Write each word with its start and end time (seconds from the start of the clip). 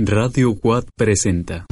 Radio 0.00 0.54
Quad 0.54 0.84
presenta. 0.94 1.66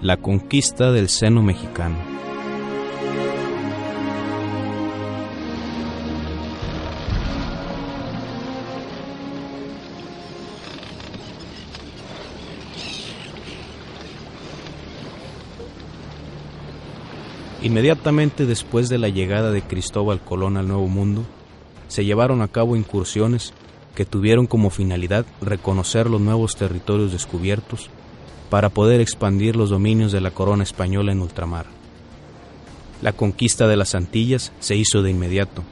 La 0.00 0.16
conquista 0.18 0.92
del 0.92 1.08
seno 1.08 1.42
mexicano. 1.42 2.11
Inmediatamente 17.62 18.44
después 18.44 18.88
de 18.88 18.98
la 18.98 19.08
llegada 19.08 19.52
de 19.52 19.62
Cristóbal 19.62 20.20
Colón 20.20 20.56
al 20.56 20.66
Nuevo 20.66 20.88
Mundo, 20.88 21.24
se 21.86 22.04
llevaron 22.04 22.42
a 22.42 22.48
cabo 22.48 22.74
incursiones 22.74 23.52
que 23.94 24.04
tuvieron 24.04 24.48
como 24.48 24.70
finalidad 24.70 25.24
reconocer 25.40 26.10
los 26.10 26.20
nuevos 26.20 26.56
territorios 26.56 27.12
descubiertos 27.12 27.88
para 28.50 28.68
poder 28.68 29.00
expandir 29.00 29.54
los 29.54 29.70
dominios 29.70 30.10
de 30.10 30.20
la 30.20 30.32
corona 30.32 30.64
española 30.64 31.12
en 31.12 31.20
ultramar. 31.20 31.66
La 33.00 33.12
conquista 33.12 33.68
de 33.68 33.76
las 33.76 33.94
Antillas 33.94 34.52
se 34.58 34.74
hizo 34.74 35.02
de 35.02 35.10
inmediato, 35.10 35.62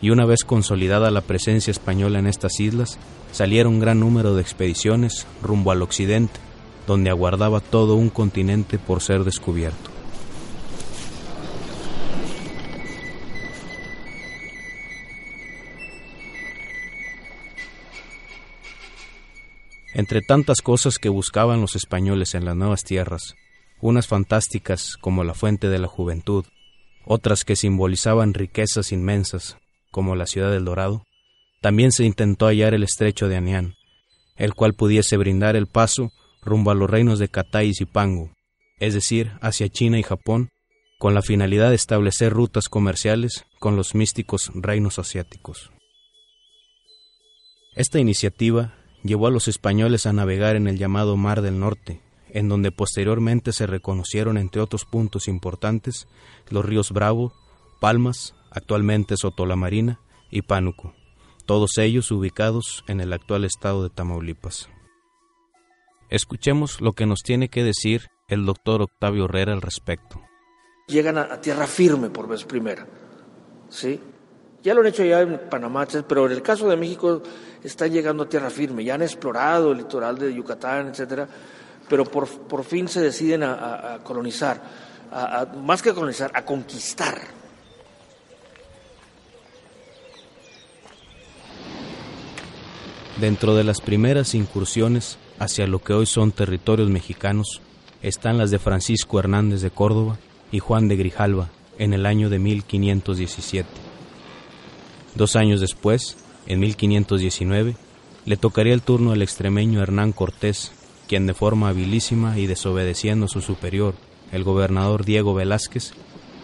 y 0.00 0.10
una 0.10 0.26
vez 0.26 0.44
consolidada 0.44 1.10
la 1.10 1.22
presencia 1.22 1.70
española 1.72 2.20
en 2.20 2.26
estas 2.28 2.60
islas, 2.60 2.98
salieron 3.32 3.80
gran 3.80 3.98
número 3.98 4.36
de 4.36 4.42
expediciones 4.42 5.26
rumbo 5.42 5.72
al 5.72 5.82
occidente, 5.82 6.38
donde 6.86 7.10
aguardaba 7.10 7.60
todo 7.60 7.96
un 7.96 8.10
continente 8.10 8.78
por 8.78 9.00
ser 9.00 9.24
descubierto. 9.24 9.91
Entre 19.94 20.22
tantas 20.22 20.62
cosas 20.62 20.98
que 20.98 21.10
buscaban 21.10 21.60
los 21.60 21.76
españoles 21.76 22.34
en 22.34 22.44
las 22.44 22.56
nuevas 22.56 22.82
tierras, 22.82 23.34
unas 23.80 24.06
fantásticas 24.06 24.96
como 25.00 25.22
la 25.22 25.34
fuente 25.34 25.68
de 25.68 25.78
la 25.78 25.88
juventud, 25.88 26.46
otras 27.04 27.44
que 27.44 27.56
simbolizaban 27.56 28.32
riquezas 28.32 28.92
inmensas, 28.92 29.58
como 29.90 30.16
la 30.16 30.26
ciudad 30.26 30.50
del 30.50 30.64
Dorado, 30.64 31.04
también 31.60 31.92
se 31.92 32.04
intentó 32.04 32.46
hallar 32.46 32.74
el 32.74 32.84
estrecho 32.84 33.28
de 33.28 33.36
Anián, 33.36 33.74
el 34.36 34.54
cual 34.54 34.74
pudiese 34.74 35.16
brindar 35.16 35.56
el 35.56 35.66
paso 35.66 36.10
rumbo 36.40 36.70
a 36.70 36.74
los 36.74 36.88
reinos 36.88 37.18
de 37.18 37.28
Catay 37.28 37.68
y 37.68 37.74
Zipango, 37.74 38.32
es 38.78 38.94
decir, 38.94 39.32
hacia 39.40 39.68
China 39.68 39.98
y 39.98 40.02
Japón, 40.02 40.48
con 40.98 41.14
la 41.14 41.22
finalidad 41.22 41.68
de 41.68 41.76
establecer 41.76 42.32
rutas 42.32 42.68
comerciales 42.68 43.44
con 43.58 43.76
los 43.76 43.94
místicos 43.94 44.50
reinos 44.54 44.98
asiáticos. 44.98 45.70
Esta 47.74 47.98
iniciativa 47.98 48.74
llevó 49.02 49.26
a 49.26 49.30
los 49.30 49.48
españoles 49.48 50.06
a 50.06 50.12
navegar 50.12 50.56
en 50.56 50.68
el 50.68 50.78
llamado 50.78 51.16
Mar 51.16 51.42
del 51.42 51.58
Norte, 51.58 52.00
en 52.30 52.48
donde 52.48 52.72
posteriormente 52.72 53.52
se 53.52 53.66
reconocieron, 53.66 54.38
entre 54.38 54.62
otros 54.62 54.84
puntos 54.84 55.28
importantes, 55.28 56.08
los 56.48 56.64
ríos 56.64 56.92
Bravo, 56.92 57.32
Palmas, 57.80 58.34
actualmente 58.50 59.16
Sotolamarina, 59.16 60.00
y 60.32 60.42
Pánuco, 60.42 60.94
todos 61.46 61.76
ellos 61.78 62.10
ubicados 62.10 62.84
en 62.88 63.00
el 63.00 63.12
actual 63.12 63.44
estado 63.44 63.82
de 63.82 63.90
Tamaulipas. 63.90 64.68
Escuchemos 66.08 66.80
lo 66.80 66.92
que 66.92 67.06
nos 67.06 67.20
tiene 67.22 67.48
que 67.48 67.62
decir 67.62 68.08
el 68.28 68.46
doctor 68.46 68.82
Octavio 68.82 69.26
Herrera 69.26 69.52
al 69.52 69.62
respecto. 69.62 70.20
Llegan 70.88 71.18
a, 71.18 71.40
tierra 71.40 71.66
firme 71.66 72.08
por 72.10 72.28
vez 72.28 72.44
primera, 72.44 72.86
¿sí? 73.68 74.00
Ya 74.62 74.74
lo 74.74 74.80
han 74.80 74.86
hecho 74.86 75.04
ya 75.04 75.20
en 75.20 75.40
Panamá, 75.50 75.86
pero 76.06 76.26
en 76.26 76.32
el 76.32 76.42
caso 76.42 76.68
de 76.68 76.76
México 76.76 77.20
están 77.64 77.90
llegando 77.90 78.22
a 78.22 78.28
tierra 78.28 78.48
firme, 78.48 78.84
ya 78.84 78.94
han 78.94 79.02
explorado 79.02 79.72
el 79.72 79.78
litoral 79.78 80.16
de 80.16 80.32
Yucatán, 80.32 80.88
etcétera, 80.88 81.26
pero 81.88 82.04
por, 82.04 82.28
por 82.28 82.62
fin 82.62 82.86
se 82.86 83.00
deciden 83.00 83.42
a, 83.42 83.98
colonizar, 84.04 84.62
más 85.62 85.82
que 85.82 85.92
colonizar, 85.92 86.30
a 86.32 86.44
conquistar. 86.44 87.20
Dentro 93.20 93.54
de 93.54 93.64
las 93.64 93.80
primeras 93.80 94.34
incursiones 94.34 95.18
hacia 95.38 95.66
lo 95.66 95.80
que 95.80 95.92
hoy 95.92 96.06
son 96.06 96.32
territorios 96.32 96.88
mexicanos 96.88 97.60
están 98.00 98.38
las 98.38 98.50
de 98.50 98.58
Francisco 98.58 99.18
Hernández 99.18 99.60
de 99.60 99.70
Córdoba 99.70 100.18
y 100.50 100.60
Juan 100.60 100.88
de 100.88 100.96
Grijalva 100.96 101.48
en 101.78 101.94
el 101.94 102.06
año 102.06 102.30
de 102.30 102.38
1517. 102.38 103.91
Dos 105.14 105.36
años 105.36 105.60
después, 105.60 106.16
en 106.46 106.60
1519, 106.60 107.76
le 108.24 108.36
tocaría 108.36 108.72
el 108.72 108.82
turno 108.82 109.12
al 109.12 109.22
extremeño 109.22 109.82
Hernán 109.82 110.12
Cortés, 110.12 110.72
quien 111.06 111.26
de 111.26 111.34
forma 111.34 111.68
habilísima 111.68 112.38
y 112.38 112.46
desobedeciendo 112.46 113.26
a 113.26 113.28
su 113.28 113.40
superior, 113.40 113.94
el 114.30 114.44
gobernador 114.44 115.04
Diego 115.04 115.34
Velázquez, 115.34 115.92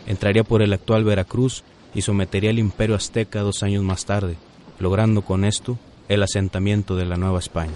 entraría 0.06 0.44
por 0.44 0.60
el 0.62 0.72
actual 0.72 1.04
Veracruz 1.04 1.64
y 1.94 2.02
sometería 2.02 2.50
al 2.50 2.58
imperio 2.58 2.96
azteca 2.96 3.40
dos 3.40 3.62
años 3.62 3.82
más 3.82 4.04
tarde, 4.04 4.36
logrando 4.78 5.22
con 5.22 5.44
esto 5.44 5.78
el 6.08 6.22
asentamiento 6.22 6.96
de 6.96 7.06
la 7.06 7.16
Nueva 7.16 7.38
España. 7.38 7.72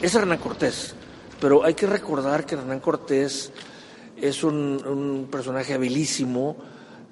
Es 0.00 0.14
Hernán 0.14 0.38
Cortés, 0.38 0.94
pero 1.40 1.64
hay 1.64 1.74
que 1.74 1.86
recordar 1.86 2.46
que 2.46 2.54
Hernán 2.54 2.80
Cortés 2.80 3.52
es 4.20 4.44
un, 4.44 4.84
un 4.86 5.28
personaje 5.30 5.74
habilísimo, 5.74 6.56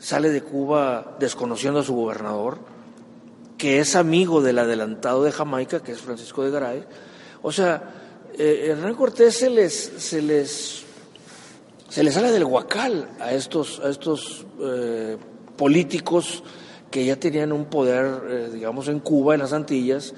sale 0.01 0.31
de 0.31 0.43
Cuba 0.43 1.17
desconociendo 1.21 1.81
a 1.81 1.85
su 1.85 1.95
gobernador, 1.95 2.59
que 3.59 3.79
es 3.79 3.95
amigo 3.95 4.41
del 4.41 4.59
adelantado 4.59 5.23
de 5.23 5.31
Jamaica, 5.31 5.81
que 5.81 5.93
es 5.93 6.01
Francisco 6.01 6.43
de 6.43 6.51
Garay. 6.51 6.85
O 7.43 7.53
sea, 7.53 8.29
eh, 8.37 8.69
Hernán 8.71 8.95
Cortés 8.95 9.37
se 9.37 9.51
les, 9.51 9.75
se 9.75 10.23
les, 10.23 10.83
se 11.89 12.03
les 12.03 12.15
sale 12.15 12.33
del 12.33 12.45
huacal 12.45 13.11
a 13.21 13.33
estos, 13.33 13.79
a 13.81 13.91
estos 13.91 14.47
eh, 14.61 15.19
políticos 15.57 16.43
que 16.91 17.05
ya 17.05 17.17
tenían 17.17 17.53
un 17.53 17.67
poder, 17.67 18.23
eh, 18.29 18.51
digamos, 18.53 18.89
en 18.89 19.01
Cuba, 19.01 19.35
en 19.35 19.41
las 19.41 19.53
Antillas, 19.53 20.15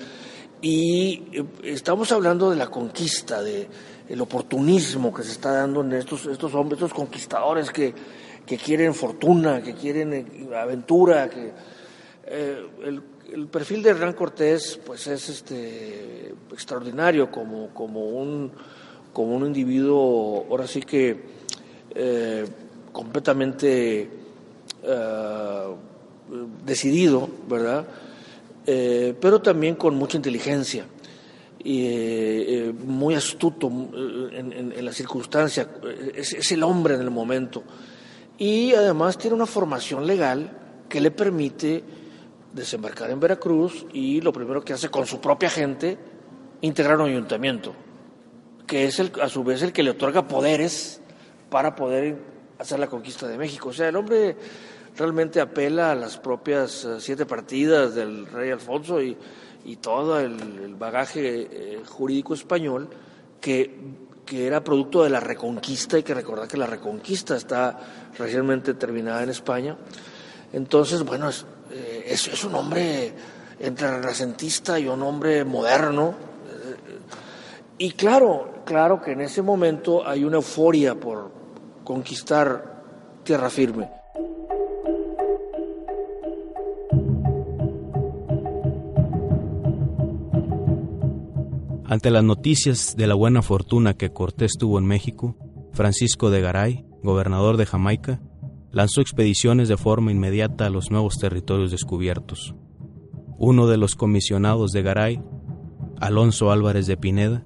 y 0.63 1.25
estamos 1.65 2.13
hablando 2.13 2.51
de 2.51 2.57
la 2.57 2.69
conquista, 2.69 3.43
de 3.43 3.69
el 4.09 4.21
oportunismo 4.21 5.13
que 5.13 5.25
se 5.25 5.33
está 5.33 5.53
dando 5.53 5.81
en 5.81 5.95
estos, 5.95 6.27
estos 6.27 6.55
hombres, 6.55 6.81
estos 6.81 6.95
conquistadores 6.95 7.71
que, 7.71 7.93
que 8.47 8.57
quieren 8.57 8.95
fortuna, 8.95 9.63
que 9.63 9.75
quieren 9.75 10.13
eh, 10.13 10.57
aventura, 10.57 11.29
que 11.29 11.53
eh, 12.27 12.67
el, 12.85 13.03
perfil 13.49 13.83
de 13.83 13.91
Hernán 13.91 14.13
Cortés 14.13 14.79
pues 14.85 15.07
es 15.07 15.29
este 15.29 16.35
extraordinario 16.53 17.31
como, 17.31 17.69
como 17.69 18.05
un 18.05 18.53
como 19.13 19.35
un 19.37 19.47
individuo 19.47 20.47
ahora 20.51 20.67
sí 20.67 20.83
que 20.83 21.19
eh, 21.95 22.45
completamente 22.93 24.09
decidido, 26.65 27.29
¿verdad? 27.49 27.87
pero 28.65 29.41
también 29.41 29.77
con 29.77 29.95
mucha 29.95 30.17
inteligencia 30.17 30.85
y 31.63 32.73
muy 32.85 33.15
astuto 33.15 33.69
en, 33.69 34.73
en, 34.75 34.85
la 34.85 34.93
circunstancia, 34.93 35.69
es, 36.15 36.51
el 36.51 36.65
hombre 36.65 36.95
en 36.95 37.03
el 37.03 37.11
momento 37.11 37.63
y 38.43 38.75
además 38.75 39.19
tiene 39.19 39.37
una 39.37 39.47
formación 39.47 40.05
legal 40.05 40.51
que 40.89 41.01
le 41.01 41.13
permite 41.13 41.85
desembarcar 42.53 43.09
en 43.13 43.21
Veracruz 43.21 43.87
y 43.93 44.21
lo 44.21 44.33
primero 44.33 44.65
que 44.65 44.73
hace 44.73 44.89
con 44.89 45.07
su 45.07 45.21
propia 45.21 45.49
gente, 45.49 45.97
integrar 46.61 46.99
un 46.99 47.09
ayuntamiento, 47.09 47.73
que 48.67 48.87
es 48.87 48.99
el, 48.99 49.13
a 49.23 49.29
su 49.29 49.45
vez 49.45 49.63
el 49.63 49.73
que 49.73 49.85
le 49.85 49.91
otorga 49.91 50.27
poderes 50.27 51.01
para 51.51 51.77
poder 51.77 52.19
hacer 52.59 52.81
la 52.81 52.89
conquista 52.89 53.29
de 53.29 53.39
México. 53.39 53.69
O 53.69 53.73
sea, 53.73 53.89
el 53.89 53.95
hombre 53.95 54.37
realmente 54.97 55.41
apela 55.41 55.93
a 55.93 55.95
las 55.95 56.19
propias 56.19 56.85
eh, 56.85 56.97
siete 56.99 57.27
partidas 57.27 57.95
del 57.95 58.27
rey 58.27 58.51
Alfonso 58.51 59.01
y, 59.01 59.17
todo 59.81 60.19
el, 60.19 60.75
bagaje 60.75 61.47
eh, 61.49 61.83
jurídico 61.87 62.35
español 62.35 62.89
que 63.41 63.79
que 64.33 64.47
era 64.47 64.65
producto 64.65 65.05
de 65.05 65.11
la 65.11 65.21
reconquista, 65.21 65.97
hay 65.97 66.03
que 66.03 66.15
recordar 66.15 66.49
que 66.49 66.57
la 66.57 66.65
reconquista 66.65 67.37
está 67.37 67.79
recientemente 68.17 68.73
terminada 68.73 69.23
en 69.23 69.29
España. 69.29 69.77
Entonces, 70.55 71.03
bueno, 71.03 71.29
es, 71.29 71.45
eh, 71.71 72.05
es, 72.07 72.43
un 72.43 72.55
hombre 72.55 73.13
entre 73.61 73.91
renacentista 73.91 74.79
y 74.79 74.89
un 74.89 75.03
hombre 75.03 75.45
moderno. 75.45 76.15
y 77.77 77.93
claro, 77.93 78.63
claro 78.65 79.03
que 79.03 79.13
en 79.13 79.21
ese 79.21 79.43
momento 79.43 80.07
hay 80.07 80.25
una 80.25 80.37
euforia 80.37 80.95
por 80.95 81.31
conquistar 81.85 82.83
tierra 83.25 83.51
firme. 83.51 84.02
Ante 91.93 92.11
las 92.11 92.25
noticias 92.25 92.97
de 92.97 93.07
la 93.07 93.15
buena 93.15 93.43
fortuna 93.43 93.93
que 93.93 94.15
Cortés 94.15 94.53
tuvo 94.59 94.79
en 94.79 94.87
México, 94.87 95.37
Francisco 95.75 96.31
de 96.31 96.41
Garay, 96.41 96.87
gobernador 97.03 97.59
de 97.59 97.67
Jamaica, 97.67 98.23
lanzó 98.71 99.03
expediciones 99.03 99.69
de 99.69 99.77
forma 99.77 100.11
inmediata 100.11 100.65
a 100.65 100.71
los 100.71 100.91
nuevos 100.91 101.19
territorios 101.19 101.71
descubiertos. 101.71 102.55
Uno 103.37 103.67
de 103.67 103.77
los 103.77 103.95
comisionados 103.95 104.73
de 104.73 104.81
Garay, 104.81 105.23
Alonso 106.01 106.51
Álvarez 106.51 106.87
de 106.87 106.97
Pineda, 106.97 107.45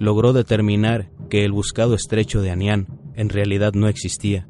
logró 0.00 0.32
determinar 0.32 1.12
que 1.30 1.44
el 1.44 1.52
buscado 1.52 1.94
estrecho 1.94 2.42
de 2.42 2.50
Anián 2.50 2.98
en 3.14 3.28
realidad 3.28 3.74
no 3.74 3.86
existía, 3.86 4.48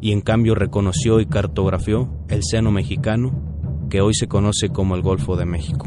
y 0.00 0.10
en 0.10 0.20
cambio 0.20 0.56
reconoció 0.56 1.20
y 1.20 1.26
cartografió 1.26 2.12
el 2.28 2.42
seno 2.42 2.72
mexicano 2.72 3.86
que 3.88 4.00
hoy 4.00 4.14
se 4.14 4.26
conoce 4.26 4.70
como 4.70 4.96
el 4.96 5.02
Golfo 5.02 5.36
de 5.36 5.46
México. 5.46 5.86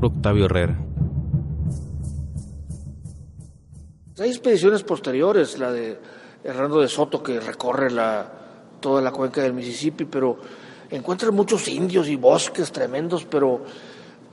Octavio 0.00 0.46
Herrera 0.46 0.91
Hay 4.18 4.28
expediciones 4.28 4.82
posteriores, 4.82 5.58
la 5.58 5.72
de 5.72 5.98
Hernando 6.44 6.80
de 6.80 6.88
Soto, 6.88 7.22
que 7.22 7.40
recorre 7.40 7.90
la, 7.90 8.30
toda 8.78 9.00
la 9.00 9.10
cuenca 9.10 9.40
del 9.40 9.54
Mississippi, 9.54 10.04
pero 10.04 10.36
encuentran 10.90 11.34
muchos 11.34 11.66
indios 11.68 12.08
y 12.08 12.16
bosques 12.16 12.70
tremendos, 12.72 13.24
pero 13.24 13.64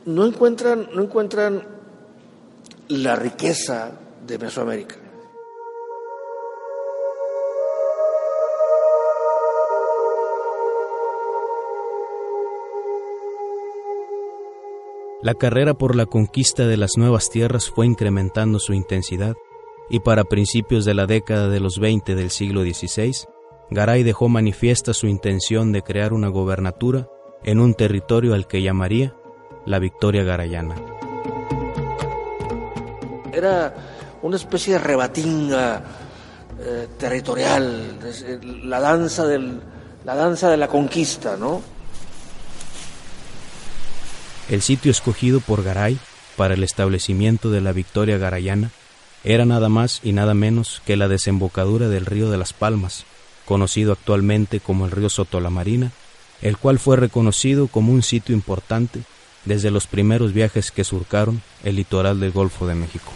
no 0.06 0.26
encuentran, 0.26 0.90
no 0.94 1.04
encuentran 1.04 1.64
la 2.90 3.16
riqueza 3.16 3.92
de 4.28 4.38
Mesoamérica. 4.38 4.96
La 15.22 15.36
carrera 15.36 15.74
por 15.74 15.96
la 15.96 16.06
conquista 16.06 16.68
de 16.68 16.78
las 16.78 16.98
nuevas 16.98 17.30
tierras 17.30 17.70
fue 17.70 17.86
incrementando 17.86 18.60
su 18.60 18.74
intensidad 18.74 19.36
y 19.90 20.00
para 20.02 20.24
principios 20.24 20.86
de 20.86 20.94
la 20.94 21.06
década 21.08 21.50
de 21.50 21.60
los 21.60 21.80
20 21.80 22.16
del 22.16 22.30
siglo 22.30 22.62
XVI, 22.62 23.28
Garay 23.72 24.04
dejó 24.04 24.30
manifiesta 24.30 24.94
su 24.94 25.08
intención 25.08 25.72
de 25.72 25.82
crear 25.82 26.14
una 26.14 26.28
gobernatura 26.28 27.08
en 27.44 27.60
un 27.60 27.74
territorio 27.74 28.34
al 28.34 28.48
que 28.48 28.62
llamaría 28.62 29.16
la 29.66 29.80
Victoria 29.80 30.24
Garayana. 30.24 30.76
Era 33.34 33.74
una 34.22 34.36
especie 34.36 34.74
de 34.74 34.80
rebatinga 34.80 35.84
eh, 36.60 36.88
territorial, 36.98 38.00
eh, 38.04 38.40
la 38.64 38.80
danza, 38.80 39.26
del, 39.26 39.62
la 40.04 40.16
danza 40.16 40.50
de 40.50 40.58
la 40.58 40.68
conquista, 40.68 41.38
¿no? 41.38 41.62
El 44.50 44.62
sitio 44.62 44.92
escogido 44.92 45.40
por 45.40 45.64
Garay 45.64 45.98
para 46.36 46.56
el 46.56 46.64
establecimiento 46.64 47.52
de 47.52 47.62
la 47.62 47.72
Victoria 47.72 48.18
Garayana 48.18 48.72
era 49.24 49.46
nada 49.46 49.70
más 49.70 50.00
y 50.04 50.14
nada 50.14 50.34
menos 50.34 50.82
que 50.86 50.98
la 50.98 51.08
desembocadura 51.08 51.90
del 51.90 52.06
río 52.06 52.30
de 52.30 52.38
las 52.38 52.54
Palmas, 52.54 53.06
conocido 53.46 53.94
actualmente 53.94 54.60
como 54.60 54.86
el 54.86 54.92
río 54.92 55.10
Sotolamarina, 55.10 55.92
el 56.42 56.58
cual 56.58 56.80
fue 56.80 56.98
reconocido 56.98 57.68
como 57.68 57.92
un 57.92 58.04
sitio 58.04 58.34
importante 58.34 59.02
desde 59.46 59.72
los 59.72 59.88
primeros 59.88 60.34
viajes 60.34 60.72
que 60.72 60.84
surcaron 60.84 61.42
el 61.64 61.76
litoral 61.76 62.20
del 62.20 62.32
Golfo 62.32 62.68
de 62.68 62.76
México. 62.76 63.12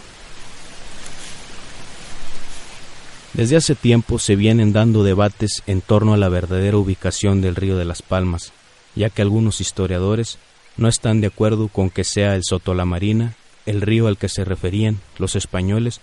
Desde 3.32 3.56
hace 3.56 3.74
tiempo 3.74 4.18
se 4.18 4.36
vienen 4.36 4.72
dando 4.72 5.02
debates 5.02 5.62
en 5.66 5.80
torno 5.80 6.14
a 6.14 6.16
la 6.16 6.28
verdadera 6.28 6.76
ubicación 6.76 7.40
del 7.40 7.56
río 7.56 7.76
de 7.76 7.84
las 7.84 8.00
Palmas, 8.00 8.52
ya 8.94 9.10
que 9.10 9.22
algunos 9.22 9.60
historiadores 9.60 10.38
no 10.76 10.88
están 10.88 11.20
de 11.20 11.28
acuerdo 11.28 11.68
con 11.68 11.90
que 11.90 12.04
sea 12.04 12.36
el 12.36 12.44
Sotolamarina 12.44 13.34
el 13.66 13.80
río 13.80 14.06
al 14.06 14.18
que 14.18 14.28
se 14.28 14.44
referían 14.44 15.00
los 15.18 15.36
españoles 15.36 16.00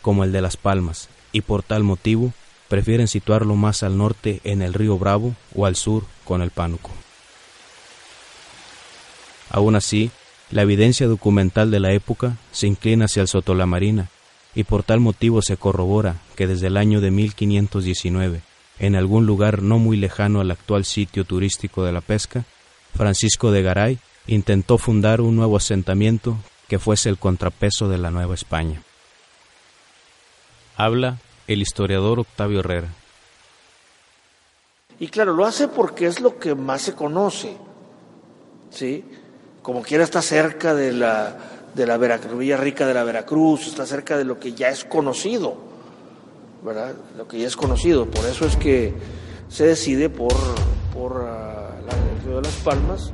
como 0.00 0.24
el 0.24 0.32
de 0.32 0.42
las 0.42 0.56
Palmas, 0.56 1.08
y 1.32 1.42
por 1.42 1.62
tal 1.62 1.84
motivo 1.84 2.32
prefieren 2.68 3.08
situarlo 3.08 3.54
más 3.54 3.82
al 3.82 3.96
norte 3.96 4.40
en 4.44 4.62
el 4.62 4.74
río 4.74 4.98
Bravo 4.98 5.34
o 5.54 5.66
al 5.66 5.76
sur 5.76 6.04
con 6.24 6.42
el 6.42 6.50
Pánuco. 6.50 6.90
Aún 9.50 9.76
así, 9.76 10.10
la 10.50 10.62
evidencia 10.62 11.06
documental 11.06 11.70
de 11.70 11.80
la 11.80 11.92
época 11.92 12.36
se 12.50 12.66
inclina 12.66 13.04
hacia 13.04 13.22
el 13.22 13.28
Sotolamarina, 13.28 14.08
y 14.54 14.64
por 14.64 14.82
tal 14.82 15.00
motivo 15.00 15.40
se 15.42 15.56
corrobora 15.56 16.16
que 16.36 16.46
desde 16.46 16.66
el 16.66 16.76
año 16.76 17.00
de 17.00 17.10
1519, 17.10 18.42
en 18.78 18.96
algún 18.96 19.26
lugar 19.26 19.62
no 19.62 19.78
muy 19.78 19.96
lejano 19.96 20.40
al 20.40 20.50
actual 20.50 20.84
sitio 20.84 21.24
turístico 21.24 21.84
de 21.84 21.92
la 21.92 22.00
pesca, 22.00 22.44
Francisco 22.94 23.50
de 23.50 23.62
Garay 23.62 23.98
intentó 24.26 24.78
fundar 24.78 25.20
un 25.20 25.36
nuevo 25.36 25.56
asentamiento 25.56 26.36
que 26.72 26.78
fuese 26.78 27.10
el 27.10 27.18
contrapeso 27.18 27.90
de 27.90 27.98
la 27.98 28.10
Nueva 28.10 28.32
España. 28.32 28.80
Habla 30.74 31.18
el 31.46 31.60
historiador 31.60 32.18
Octavio 32.18 32.60
Herrera. 32.60 32.88
Y 34.98 35.08
claro, 35.08 35.34
lo 35.34 35.44
hace 35.44 35.68
porque 35.68 36.06
es 36.06 36.20
lo 36.20 36.38
que 36.38 36.54
más 36.54 36.80
se 36.80 36.94
conoce, 36.94 37.54
¿sí? 38.70 39.04
Como 39.60 39.82
quiera 39.82 40.02
está 40.02 40.22
cerca 40.22 40.74
de 40.74 40.94
la, 40.94 41.36
de 41.74 41.86
la 41.86 41.98
Veracruz, 41.98 42.38
Villa 42.38 42.56
Rica 42.56 42.86
de 42.86 42.94
la 42.94 43.04
Veracruz, 43.04 43.66
está 43.66 43.84
cerca 43.84 44.16
de 44.16 44.24
lo 44.24 44.40
que 44.40 44.54
ya 44.54 44.70
es 44.70 44.86
conocido, 44.86 45.58
¿verdad? 46.62 46.94
Lo 47.18 47.28
que 47.28 47.38
ya 47.38 47.48
es 47.48 47.54
conocido, 47.54 48.06
por 48.06 48.24
eso 48.24 48.46
es 48.46 48.56
que 48.56 48.94
se 49.50 49.66
decide 49.66 50.08
por, 50.08 50.32
por 50.94 51.20
uh, 51.20 52.30
de 52.30 52.40
Las 52.40 52.56
Palmas. 52.64 53.12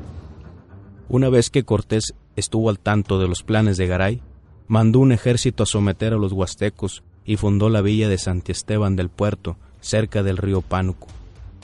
Una 1.10 1.30
vez 1.30 1.48
que 1.48 1.64
Cortés 1.64 2.12
estuvo 2.36 2.68
al 2.68 2.78
tanto 2.78 3.18
de 3.18 3.28
los 3.28 3.42
planes 3.42 3.78
de 3.78 3.86
Garay, 3.86 4.20
mandó 4.66 4.98
un 4.98 5.10
ejército 5.10 5.62
a 5.62 5.66
someter 5.66 6.12
a 6.12 6.18
los 6.18 6.32
huastecos 6.32 7.02
y 7.24 7.36
fundó 7.36 7.70
la 7.70 7.80
villa 7.80 8.10
de 8.10 8.18
Santiesteban 8.18 8.94
del 8.94 9.08
Puerto, 9.08 9.56
cerca 9.80 10.22
del 10.22 10.36
río 10.36 10.60
Pánuco, 10.60 11.06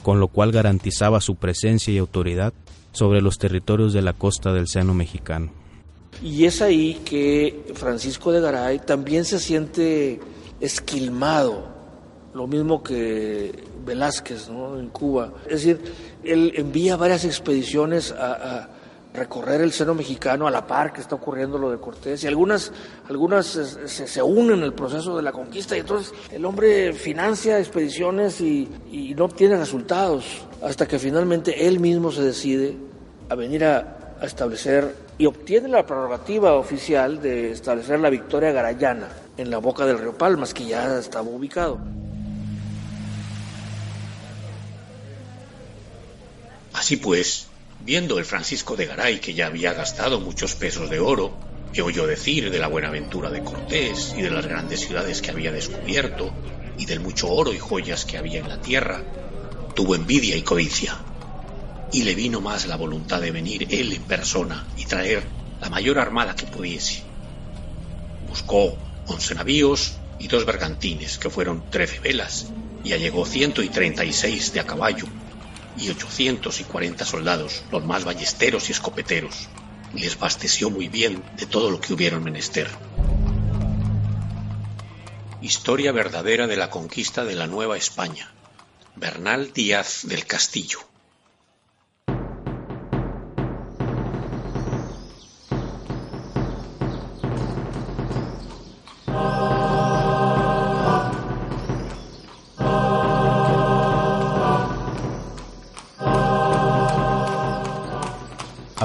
con 0.01 0.19
lo 0.19 0.29
cual 0.29 0.51
garantizaba 0.51 1.21
su 1.21 1.35
presencia 1.35 1.93
y 1.93 1.99
autoridad 1.99 2.53
sobre 2.91 3.21
los 3.21 3.37
territorios 3.37 3.93
de 3.93 4.01
la 4.01 4.13
costa 4.13 4.51
del 4.51 4.67
seno 4.67 4.95
mexicano. 4.95 5.51
Y 6.23 6.45
es 6.45 6.63
ahí 6.63 7.01
que 7.05 7.71
Francisco 7.75 8.31
de 8.31 8.41
Garay 8.41 8.79
también 8.79 9.25
se 9.25 9.37
siente 9.37 10.19
esquilmado, 10.59 11.67
lo 12.33 12.47
mismo 12.47 12.81
que 12.81 13.63
Velázquez 13.85 14.49
en 14.49 14.89
Cuba. 14.89 15.33
Es 15.45 15.63
decir, 15.63 15.81
él 16.23 16.53
envía 16.55 16.95
varias 16.95 17.25
expediciones 17.25 18.11
a 18.11 18.74
recorrer 19.15 19.61
el 19.61 19.71
seno 19.71 19.93
mexicano 19.93 20.47
a 20.47 20.51
la 20.51 20.67
par 20.67 20.93
que 20.93 21.01
está 21.01 21.15
ocurriendo 21.15 21.57
lo 21.57 21.71
de 21.71 21.77
Cortés 21.77 22.23
y 22.23 22.27
algunas, 22.27 22.71
algunas 23.09 23.45
se, 23.45 24.07
se 24.07 24.21
unen 24.21 24.61
el 24.63 24.73
proceso 24.73 25.15
de 25.15 25.23
la 25.23 25.31
conquista 25.31 25.75
y 25.75 25.79
entonces 25.79 26.13
el 26.31 26.45
hombre 26.45 26.93
financia 26.93 27.59
expediciones 27.59 28.41
y, 28.41 28.69
y 28.91 29.13
no 29.15 29.25
obtiene 29.25 29.57
resultados 29.57 30.45
hasta 30.61 30.87
que 30.87 30.99
finalmente 30.99 31.67
él 31.67 31.79
mismo 31.79 32.11
se 32.11 32.21
decide 32.21 32.77
a 33.29 33.35
venir 33.35 33.65
a, 33.65 34.15
a 34.19 34.25
establecer 34.25 34.95
y 35.17 35.25
obtiene 35.25 35.67
la 35.69 35.85
prerrogativa 35.85 36.53
oficial 36.53 37.21
de 37.21 37.51
establecer 37.51 37.99
la 37.99 38.09
victoria 38.09 38.51
garayana 38.51 39.09
en 39.37 39.49
la 39.49 39.59
boca 39.59 39.85
del 39.85 39.99
río 39.99 40.17
Palmas, 40.17 40.53
que 40.53 40.65
ya 40.65 40.97
estaba 40.97 41.29
ubicado. 41.29 41.79
Así 46.73 46.97
pues, 46.97 47.47
Viendo 47.85 48.17
el 48.17 48.25
Francisco 48.25 48.75
de 48.75 48.87
Garay 48.87 49.19
que 49.19 49.35
ya 49.35 49.45
había 49.45 49.71
gastado 49.73 50.19
muchos 50.19 50.55
pesos 50.55 50.89
de 50.89 50.99
oro, 50.99 51.37
que 51.71 51.83
oyó 51.83 52.07
decir 52.07 52.49
de 52.49 52.57
la 52.57 52.67
buena 52.67 52.87
aventura 52.87 53.29
de 53.29 53.43
Cortés 53.43 54.15
y 54.17 54.23
de 54.23 54.31
las 54.31 54.47
grandes 54.47 54.79
ciudades 54.79 55.21
que 55.21 55.29
había 55.29 55.51
descubierto 55.51 56.33
y 56.79 56.87
del 56.87 56.99
mucho 56.99 57.29
oro 57.29 57.53
y 57.53 57.59
joyas 57.59 58.03
que 58.05 58.17
había 58.17 58.39
en 58.39 58.49
la 58.49 58.59
tierra, 58.59 59.03
tuvo 59.75 59.93
envidia 59.93 60.35
y 60.35 60.41
codicia. 60.41 60.97
Y 61.91 62.01
le 62.01 62.15
vino 62.15 62.41
más 62.41 62.65
la 62.65 62.75
voluntad 62.75 63.21
de 63.21 63.29
venir 63.29 63.67
él 63.69 63.93
en 63.93 64.01
persona 64.01 64.65
y 64.75 64.85
traer 64.85 65.23
la 65.61 65.69
mayor 65.69 65.99
armada 65.99 66.35
que 66.35 66.47
pudiese. 66.47 67.03
Buscó 68.27 68.75
once 69.05 69.35
navíos 69.35 69.93
y 70.17 70.27
dos 70.27 70.43
bergantines, 70.47 71.19
que 71.19 71.29
fueron 71.29 71.69
trece 71.69 71.99
velas, 71.99 72.47
y 72.83 72.93
allegó 72.93 73.27
ciento 73.27 73.61
y 73.61 73.69
treinta 73.69 74.03
y 74.03 74.11
seis 74.11 74.53
de 74.53 74.61
a 74.61 74.65
caballo 74.65 75.05
y 75.77 75.89
840 75.89 77.05
soldados, 77.05 77.63
los 77.71 77.83
más 77.83 78.05
ballesteros 78.05 78.69
y 78.69 78.71
escopeteros, 78.71 79.49
y 79.93 79.99
les 79.99 80.17
basteció 80.17 80.69
muy 80.69 80.87
bien 80.87 81.23
de 81.37 81.45
todo 81.45 81.71
lo 81.71 81.79
que 81.79 81.93
hubieron 81.93 82.23
menester. 82.23 82.69
Historia 85.41 85.91
verdadera 85.91 86.47
de 86.47 86.57
la 86.57 86.69
conquista 86.69 87.25
de 87.25 87.35
la 87.35 87.47
Nueva 87.47 87.77
España. 87.77 88.31
Bernal 88.95 89.51
Díaz 89.53 90.01
del 90.03 90.25
Castillo. 90.25 90.79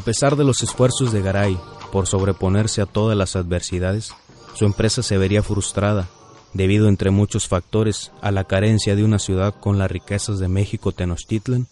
A 0.00 0.02
pesar 0.02 0.36
de 0.36 0.44
los 0.44 0.62
esfuerzos 0.62 1.12
de 1.12 1.20
Garay 1.20 1.58
por 1.92 2.06
sobreponerse 2.06 2.80
a 2.80 2.86
todas 2.86 3.18
las 3.18 3.36
adversidades, 3.36 4.14
su 4.54 4.64
empresa 4.64 5.02
se 5.02 5.18
vería 5.18 5.42
frustrada 5.42 6.08
debido 6.54 6.88
entre 6.88 7.10
muchos 7.10 7.46
factores 7.46 8.10
a 8.22 8.30
la 8.30 8.44
carencia 8.44 8.96
de 8.96 9.04
una 9.04 9.18
ciudad 9.18 9.54
con 9.60 9.76
las 9.76 9.90
riquezas 9.90 10.38
de 10.38 10.48
México 10.48 10.92
Tenochtitlan 10.92 11.66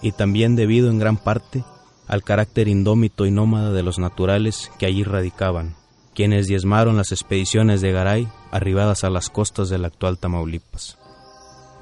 y 0.00 0.12
también 0.12 0.54
debido 0.54 0.90
en 0.90 1.00
gran 1.00 1.16
parte 1.16 1.64
al 2.06 2.22
carácter 2.22 2.68
indómito 2.68 3.26
y 3.26 3.32
nómada 3.32 3.72
de 3.72 3.82
los 3.82 3.98
naturales 3.98 4.70
que 4.78 4.86
allí 4.86 5.02
radicaban, 5.02 5.74
quienes 6.14 6.46
diezmaron 6.46 6.96
las 6.96 7.10
expediciones 7.10 7.80
de 7.80 7.90
Garay 7.90 8.28
arribadas 8.52 9.02
a 9.02 9.10
las 9.10 9.28
costas 9.28 9.70
del 9.70 9.84
actual 9.84 10.18
Tamaulipas. 10.18 10.98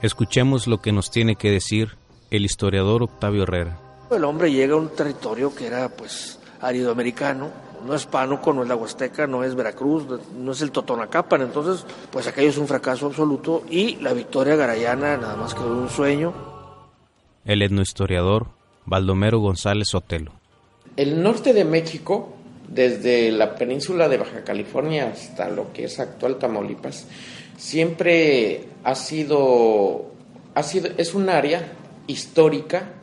Escuchemos 0.01 0.67
lo 0.67 0.81
que 0.81 0.93
nos 0.93 1.11
tiene 1.11 1.37
que 1.37 1.51
decir 1.51 1.99
el 2.31 2.47
historiador 2.47 3.03
Octavio 3.03 3.43
Herrera. 3.43 3.90
El 4.11 4.25
hombre 4.25 4.51
llega 4.51 4.75
a 4.75 4.77
un 4.77 4.89
territorio 4.89 5.55
que 5.55 5.69
era 5.69 5.89
pues 5.89 6.41
árido 6.61 6.91
americano, 6.91 7.51
no 7.87 7.95
es 7.95 8.07
Pánuco, 8.07 8.53
no 8.53 8.63
es 8.63 8.69
la 8.69 8.75
Huasteca, 8.75 9.29
no 9.29 9.45
es 9.45 9.55
Veracruz, 9.55 10.05
no 10.37 10.51
es 10.51 10.63
el 10.63 10.73
Totonacapan, 10.73 11.43
entonces 11.43 11.87
pues 12.11 12.27
aquello 12.27 12.49
es 12.49 12.59
un 12.59 12.67
fracaso 12.67 13.07
absoluto 13.07 13.63
y 13.71 13.97
la 13.97 14.13
victoria 14.13 14.57
garayana 14.57 15.17
nada 15.17 15.37
más 15.37 15.55
que 15.55 15.61
un 15.61 15.89
sueño. 15.89 16.35
El 17.45 17.63
etnohistoriador 17.63 18.49
Baldomero 18.85 19.39
González 19.39 19.89
Sotelo. 19.89 20.33
El 20.97 21.23
norte 21.23 21.53
de 21.53 21.65
México, 21.65 22.35
desde 22.67 23.31
la 23.31 23.55
península 23.55 24.09
de 24.09 24.19
Baja 24.19 24.43
California 24.43 25.13
hasta 25.13 25.49
lo 25.49 25.73
que 25.73 25.85
es 25.85 26.01
actual 26.01 26.37
Tamaulipas, 26.37 27.07
siempre 27.57 28.65
ha 28.83 28.97
sido, 28.97 30.07
ha 30.55 30.65
sido 30.65 30.91
es 30.97 31.15
un 31.15 31.29
área 31.29 31.75
histórica 32.09 32.95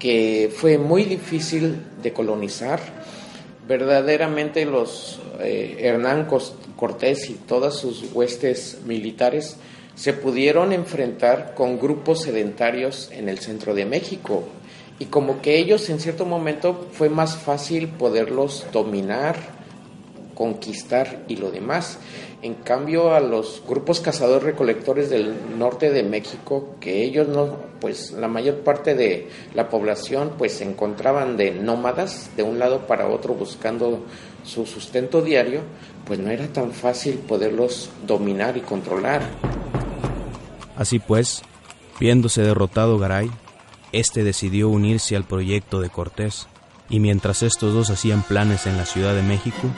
que 0.00 0.50
fue 0.52 0.78
muy 0.78 1.04
difícil 1.04 1.76
de 2.02 2.12
colonizar. 2.12 2.80
Verdaderamente 3.68 4.64
los 4.64 5.20
eh, 5.38 5.76
Hernán 5.78 6.26
Cortés 6.74 7.30
y 7.30 7.34
todas 7.34 7.76
sus 7.76 8.12
huestes 8.12 8.78
militares 8.84 9.58
se 9.94 10.14
pudieron 10.14 10.72
enfrentar 10.72 11.54
con 11.54 11.78
grupos 11.78 12.22
sedentarios 12.22 13.10
en 13.12 13.28
el 13.28 13.38
centro 13.38 13.74
de 13.74 13.84
México 13.84 14.44
y 14.98 15.04
como 15.06 15.40
que 15.42 15.58
ellos 15.58 15.88
en 15.90 16.00
cierto 16.00 16.24
momento 16.24 16.88
fue 16.92 17.08
más 17.08 17.36
fácil 17.36 17.88
poderlos 17.88 18.66
dominar, 18.72 19.36
conquistar 20.34 21.24
y 21.28 21.36
lo 21.36 21.50
demás. 21.50 21.98
En 22.42 22.54
cambio 22.54 23.14
a 23.14 23.20
los 23.20 23.62
grupos 23.68 24.00
cazadores 24.00 24.42
recolectores 24.42 25.10
del 25.10 25.58
norte 25.58 25.90
de 25.90 26.02
México, 26.02 26.76
que 26.80 27.02
ellos 27.02 27.28
no, 27.28 27.56
pues 27.80 28.12
la 28.12 28.28
mayor 28.28 28.60
parte 28.60 28.94
de 28.94 29.28
la 29.54 29.68
población 29.68 30.32
pues 30.38 30.54
se 30.54 30.64
encontraban 30.64 31.36
de 31.36 31.50
nómadas 31.50 32.30
de 32.36 32.42
un 32.42 32.58
lado 32.58 32.86
para 32.86 33.08
otro 33.08 33.34
buscando 33.34 34.04
su 34.44 34.66
sustento 34.66 35.22
diario, 35.22 35.60
pues 36.06 36.18
no 36.18 36.30
era 36.30 36.46
tan 36.48 36.72
fácil 36.72 37.16
poderlos 37.16 37.90
dominar 38.06 38.56
y 38.56 38.60
controlar. 38.60 39.22
Así 40.76 40.98
pues, 40.98 41.42
viéndose 41.98 42.42
derrotado 42.42 42.98
Garay, 42.98 43.30
este 43.92 44.24
decidió 44.24 44.68
unirse 44.68 45.14
al 45.14 45.24
proyecto 45.24 45.80
de 45.80 45.90
Cortés, 45.90 46.46
y 46.90 47.00
mientras 47.00 47.42
estos 47.42 47.72
dos 47.72 47.88
hacían 47.90 48.22
planes 48.22 48.66
en 48.66 48.76
la 48.76 48.84
Ciudad 48.84 49.14
de 49.14 49.22
México, 49.22 49.70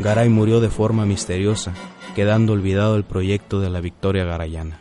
Garay 0.00 0.28
murió 0.28 0.60
de 0.60 0.68
forma 0.68 1.06
misteriosa, 1.06 1.72
quedando 2.14 2.52
olvidado 2.52 2.96
el 2.96 3.04
proyecto 3.04 3.60
de 3.60 3.70
la 3.70 3.80
victoria 3.80 4.24
garayana. 4.24 4.80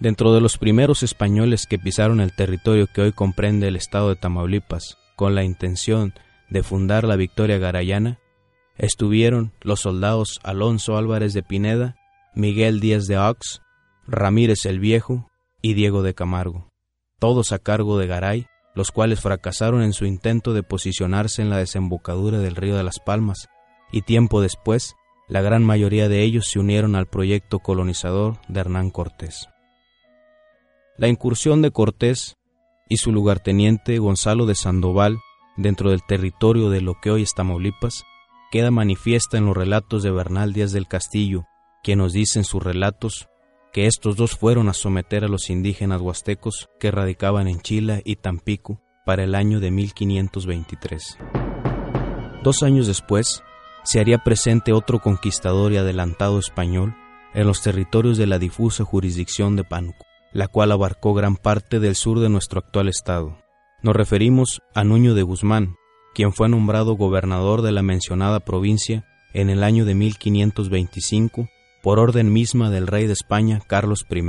Dentro 0.00 0.32
de 0.32 0.40
los 0.40 0.56
primeros 0.56 1.02
españoles 1.02 1.66
que 1.66 1.78
pisaron 1.78 2.20
el 2.20 2.34
territorio 2.34 2.86
que 2.86 3.02
hoy 3.02 3.12
comprende 3.12 3.68
el 3.68 3.76
estado 3.76 4.08
de 4.08 4.16
Tamaulipas, 4.16 4.96
con 5.14 5.34
la 5.34 5.44
intención 5.44 6.14
de 6.48 6.62
fundar 6.62 7.04
la 7.04 7.16
victoria 7.16 7.58
garayana, 7.58 8.18
estuvieron 8.78 9.52
los 9.60 9.80
soldados 9.80 10.40
Alonso 10.42 10.96
Álvarez 10.96 11.34
de 11.34 11.42
Pineda, 11.42 11.96
Miguel 12.34 12.80
Díaz 12.80 13.06
de 13.06 13.18
Ox, 13.18 13.60
Ramírez 14.06 14.64
el 14.64 14.80
Viejo 14.80 15.30
y 15.60 15.74
Diego 15.74 16.02
de 16.02 16.14
Camargo 16.14 16.70
todos 17.20 17.52
a 17.52 17.58
cargo 17.58 17.98
de 17.98 18.08
Garay, 18.08 18.46
los 18.74 18.90
cuales 18.90 19.20
fracasaron 19.20 19.82
en 19.82 19.92
su 19.92 20.04
intento 20.04 20.52
de 20.52 20.62
posicionarse 20.62 21.42
en 21.42 21.50
la 21.50 21.58
desembocadura 21.58 22.38
del 22.38 22.56
río 22.56 22.76
de 22.76 22.84
las 22.84 23.00
Palmas, 23.00 23.48
y 23.92 24.02
tiempo 24.02 24.40
después, 24.40 24.94
la 25.28 25.42
gran 25.42 25.64
mayoría 25.64 26.08
de 26.08 26.22
ellos 26.22 26.48
se 26.50 26.58
unieron 26.58 26.96
al 26.96 27.06
proyecto 27.06 27.60
colonizador 27.60 28.38
de 28.48 28.60
Hernán 28.60 28.90
Cortés. 28.90 29.48
La 30.96 31.08
incursión 31.08 31.62
de 31.62 31.70
Cortés 31.70 32.36
y 32.88 32.98
su 32.98 33.12
lugarteniente 33.12 33.98
Gonzalo 33.98 34.46
de 34.46 34.54
Sandoval 34.54 35.18
dentro 35.56 35.90
del 35.90 36.02
territorio 36.06 36.68
de 36.68 36.80
lo 36.80 36.94
que 37.00 37.10
hoy 37.10 37.22
es 37.22 37.34
Tamaulipas 37.34 38.04
queda 38.50 38.70
manifiesta 38.70 39.38
en 39.38 39.46
los 39.46 39.56
relatos 39.56 40.02
de 40.02 40.10
Bernal 40.10 40.52
Díaz 40.52 40.72
del 40.72 40.88
Castillo, 40.88 41.46
que 41.82 41.96
nos 41.96 42.12
dice 42.12 42.40
en 42.40 42.44
sus 42.44 42.62
relatos 42.62 43.29
que 43.72 43.86
estos 43.86 44.16
dos 44.16 44.36
fueron 44.36 44.68
a 44.68 44.72
someter 44.72 45.24
a 45.24 45.28
los 45.28 45.50
indígenas 45.50 46.00
huastecos 46.00 46.68
que 46.78 46.90
radicaban 46.90 47.48
en 47.48 47.60
Chila 47.60 48.00
y 48.04 48.16
Tampico 48.16 48.80
para 49.04 49.24
el 49.24 49.34
año 49.34 49.60
de 49.60 49.70
1523. 49.70 51.18
Dos 52.42 52.62
años 52.62 52.86
después, 52.86 53.42
se 53.82 54.00
haría 54.00 54.18
presente 54.18 54.72
otro 54.72 55.00
conquistador 55.00 55.72
y 55.72 55.76
adelantado 55.76 56.38
español 56.38 56.94
en 57.34 57.46
los 57.46 57.62
territorios 57.62 58.18
de 58.18 58.26
la 58.26 58.38
difusa 58.38 58.84
jurisdicción 58.84 59.56
de 59.56 59.64
Pánuco, 59.64 60.04
la 60.32 60.48
cual 60.48 60.72
abarcó 60.72 61.14
gran 61.14 61.36
parte 61.36 61.80
del 61.80 61.94
sur 61.94 62.20
de 62.20 62.28
nuestro 62.28 62.60
actual 62.60 62.88
estado. 62.88 63.38
Nos 63.82 63.96
referimos 63.96 64.60
a 64.74 64.84
Nuño 64.84 65.14
de 65.14 65.22
Guzmán, 65.22 65.76
quien 66.14 66.32
fue 66.32 66.48
nombrado 66.48 66.94
gobernador 66.94 67.62
de 67.62 67.72
la 67.72 67.82
mencionada 67.82 68.40
provincia 68.40 69.06
en 69.32 69.48
el 69.48 69.62
año 69.62 69.84
de 69.84 69.94
1525 69.94 71.48
por 71.82 71.98
orden 71.98 72.32
misma 72.32 72.70
del 72.70 72.86
rey 72.86 73.06
de 73.06 73.14
España 73.14 73.60
Carlos 73.66 74.04
I. 74.10 74.22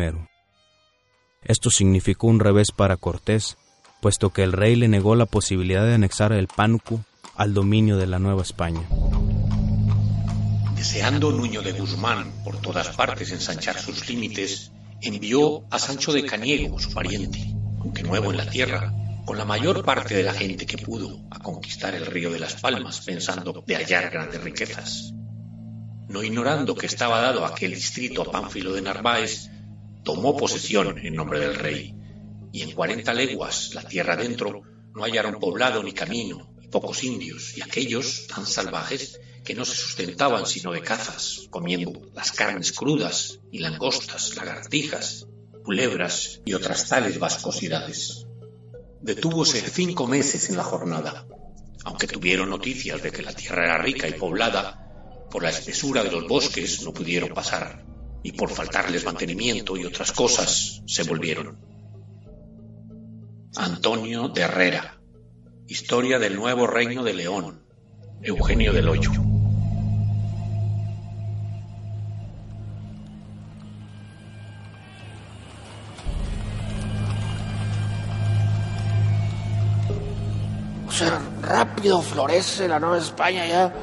Esto 1.44 1.70
significó 1.70 2.28
un 2.28 2.40
revés 2.40 2.72
para 2.76 2.98
Cortés, 2.98 3.58
puesto 4.02 4.30
que 4.30 4.44
el 4.44 4.54
rey 4.54 4.76
le 4.76 4.88
negó 4.88 5.16
la 5.16 5.26
posibilidad 5.26 5.86
de 5.86 5.96
anexar 5.96 6.32
el 6.34 6.48
Pánuco 6.48 7.04
al 7.36 7.54
dominio 7.54 7.98
de 7.98 8.08
la 8.08 8.20
Nueva 8.20 8.44
España. 8.44 8.82
Deseando 10.76 11.32
Nuño 11.32 11.62
de 11.62 11.74
Guzmán 11.74 12.32
por 12.44 12.58
todas 12.58 12.90
partes 12.90 13.32
ensanchar 13.32 13.78
sus 13.80 14.08
límites, 14.08 14.72
envió 15.02 15.64
a 15.70 15.80
Sancho 15.80 16.14
de 16.14 16.26
Caniego, 16.26 16.80
su 16.80 16.92
pariente, 16.94 17.54
aunque 17.80 18.04
nuevo 18.04 18.32
en 18.32 18.38
la 18.38 18.50
tierra, 18.50 18.94
con 19.26 19.38
la 19.38 19.46
mayor 19.46 19.84
parte 19.84 20.16
de 20.16 20.24
la 20.24 20.34
gente 20.34 20.66
que 20.66 20.78
pudo, 20.78 21.20
a 21.30 21.40
conquistar 21.40 21.94
el 21.96 22.06
río 22.06 22.32
de 22.32 22.40
las 22.40 22.56
Palmas, 22.56 23.02
pensando 23.02 23.64
de 23.66 23.76
hallar 23.76 24.10
grandes 24.10 24.42
riquezas 24.44 25.14
no 26.12 26.24
ignorando 26.24 26.76
que 26.76 26.88
estaba 26.88 27.22
dado 27.22 27.46
aquel 27.46 27.74
distrito 27.74 28.22
a 28.22 28.32
Pánfilo 28.32 28.74
de 28.74 28.82
Narváez, 28.82 29.50
tomó 30.04 30.36
posesión 30.36 30.98
en 31.00 31.16
nombre 31.16 31.40
del 31.40 31.56
rey, 31.56 31.96
y 32.52 32.64
en 32.64 32.72
cuarenta 32.72 33.14
leguas, 33.14 33.74
la 33.74 33.84
tierra 33.84 34.14
adentro, 34.14 34.62
no 34.94 35.04
hallaron 35.04 35.40
poblado 35.40 35.82
ni 35.82 35.94
camino, 35.94 36.54
y 36.62 36.68
pocos 36.68 37.04
indios, 37.06 37.58
y 37.58 37.62
aquellos 37.62 38.28
tan 38.28 38.46
salvajes 38.46 39.22
que 39.46 39.56
no 39.56 39.64
se 39.64 39.76
sustentaban 39.76 40.46
sino 40.46 40.74
de 40.74 40.82
cazas, 40.82 41.48
comiendo 41.50 41.94
las 42.14 42.34
carnes 42.34 42.74
crudas 42.74 43.40
y 43.50 43.60
langostas, 43.60 44.36
lagartijas, 44.36 45.28
culebras 45.64 46.42
y 46.44 46.54
otras 46.54 46.90
tales 46.90 47.20
vascosidades. 47.20 48.28
Detúvose 49.02 49.62
cinco 49.62 50.08
meses 50.08 50.50
en 50.50 50.58
la 50.58 50.64
jornada, 50.64 51.26
aunque 51.86 52.08
tuvieron 52.08 52.50
noticias 52.50 53.02
de 53.02 53.12
que 53.12 53.24
la 53.24 53.34
tierra 53.34 53.66
era 53.66 53.78
rica 53.78 54.08
y 54.08 54.14
poblada, 54.14 54.91
por 55.32 55.44
la 55.44 55.50
espesura 55.50 56.04
de 56.04 56.12
los 56.12 56.28
bosques 56.28 56.84
no 56.84 56.94
pudieron 56.94 57.30
pasar 57.30 57.86
y 58.22 58.34
por 58.34 58.52
faltarles 58.52 59.06
mantenimiento 59.06 59.78
y 59.78 59.86
otras 59.86 60.12
cosas 60.12 60.84
se 60.86 61.04
volvieron. 61.04 61.58
Antonio 63.56 64.28
de 64.28 64.42
Herrera. 64.42 64.98
Historia 65.68 66.20
del 66.20 66.36
nuevo 66.36 66.68
reino 66.68 67.04
de 67.04 67.14
León. 67.14 67.66
Eugenio 68.22 68.74
del 68.74 68.90
Hoyo. 68.90 69.12
O 80.88 80.92
sea, 80.92 81.22
rápido 81.42 82.02
florece 82.02 82.68
la 82.68 82.80
Nueva 82.80 83.00
España 83.00 83.48
ya 83.48 83.74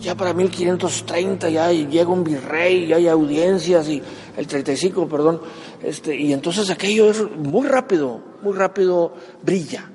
ya 0.00 0.14
para 0.14 0.32
1530 0.32 1.50
ya 1.50 1.72
llega 1.72 2.08
un 2.08 2.24
virrey, 2.24 2.86
ya 2.86 2.96
hay 2.96 3.08
audiencias 3.08 3.88
y 3.88 4.02
el 4.36 4.46
35, 4.46 5.08
perdón, 5.08 5.40
este, 5.82 6.14
y 6.14 6.32
entonces 6.32 6.70
aquello 6.70 7.10
es 7.10 7.22
muy 7.36 7.66
rápido, 7.66 8.20
muy 8.42 8.54
rápido 8.54 9.12
brilla 9.42 9.90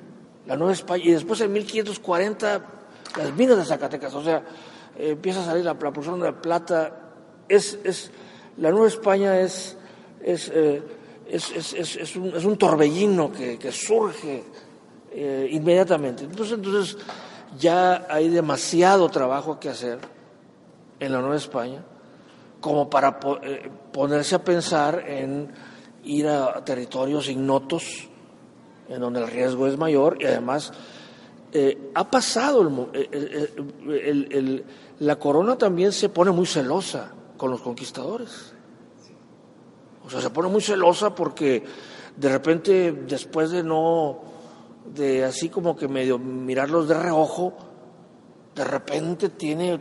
la 0.45 0.57
Nueva 0.57 0.73
España 0.73 1.03
y 1.05 1.11
después 1.11 1.39
en 1.41 1.53
1540 1.53 2.65
las 3.17 3.33
minas 3.35 3.57
de 3.57 3.65
Zacatecas, 3.65 4.13
o 4.13 4.23
sea, 4.23 4.43
empieza 4.97 5.41
a 5.41 5.45
salir 5.45 5.63
la, 5.63 5.73
la 5.73 5.91
de 5.91 6.17
la 6.19 6.41
plata, 6.41 7.13
es, 7.47 7.79
es, 7.83 8.11
la 8.57 8.71
Nueva 8.71 8.87
España 8.87 9.39
es, 9.39 9.77
es, 10.21 10.51
eh, 10.53 10.81
es, 11.29 11.73
es 11.73 12.15
un, 12.15 12.57
torbellino 12.57 13.31
que, 13.31 13.57
que 13.57 13.71
surge 13.71 14.43
eh, 15.11 15.47
inmediatamente. 15.51 16.23
Entonces, 16.23 16.55
entonces 16.55 16.97
ya 17.57 18.05
hay 18.09 18.29
demasiado 18.29 19.09
trabajo 19.09 19.59
que 19.59 19.69
hacer 19.69 19.99
en 20.99 21.11
la 21.11 21.19
Nueva 21.19 21.35
España 21.35 21.83
como 22.59 22.89
para 22.89 23.19
eh, 23.43 23.69
ponerse 23.91 24.35
a 24.35 24.43
pensar 24.43 25.03
en 25.07 25.51
ir 26.03 26.27
a 26.27 26.63
territorios 26.63 27.27
ignotos, 27.27 28.07
en 28.87 29.01
donde 29.01 29.19
el 29.19 29.27
riesgo 29.27 29.67
es 29.67 29.77
mayor 29.77 30.17
y 30.21 30.25
además 30.25 30.71
eh, 31.51 31.91
ha 31.93 32.09
pasado, 32.09 32.89
el, 32.93 34.65
la 34.99 35.15
corona 35.17 35.57
también 35.57 35.91
se 35.91 36.09
pone 36.09 36.31
muy 36.31 36.45
celosa 36.45 37.11
con 37.37 37.51
los 37.51 37.61
conquistadores. 37.61 38.53
O 40.05 40.09
sea, 40.09 40.21
se 40.21 40.29
pone 40.29 40.49
muy 40.49 40.61
celosa 40.61 41.13
porque 41.13 41.63
de 42.15 42.29
repente, 42.29 42.91
después 42.91 43.51
de 43.51 43.63
no, 43.63 44.19
de 44.85 45.23
así 45.23 45.49
como 45.49 45.75
que 45.75 45.87
medio 45.87 46.19
mirarlos 46.19 46.87
de 46.87 46.95
reojo, 46.95 47.53
de 48.55 48.63
repente 48.63 49.29
tiene 49.29 49.79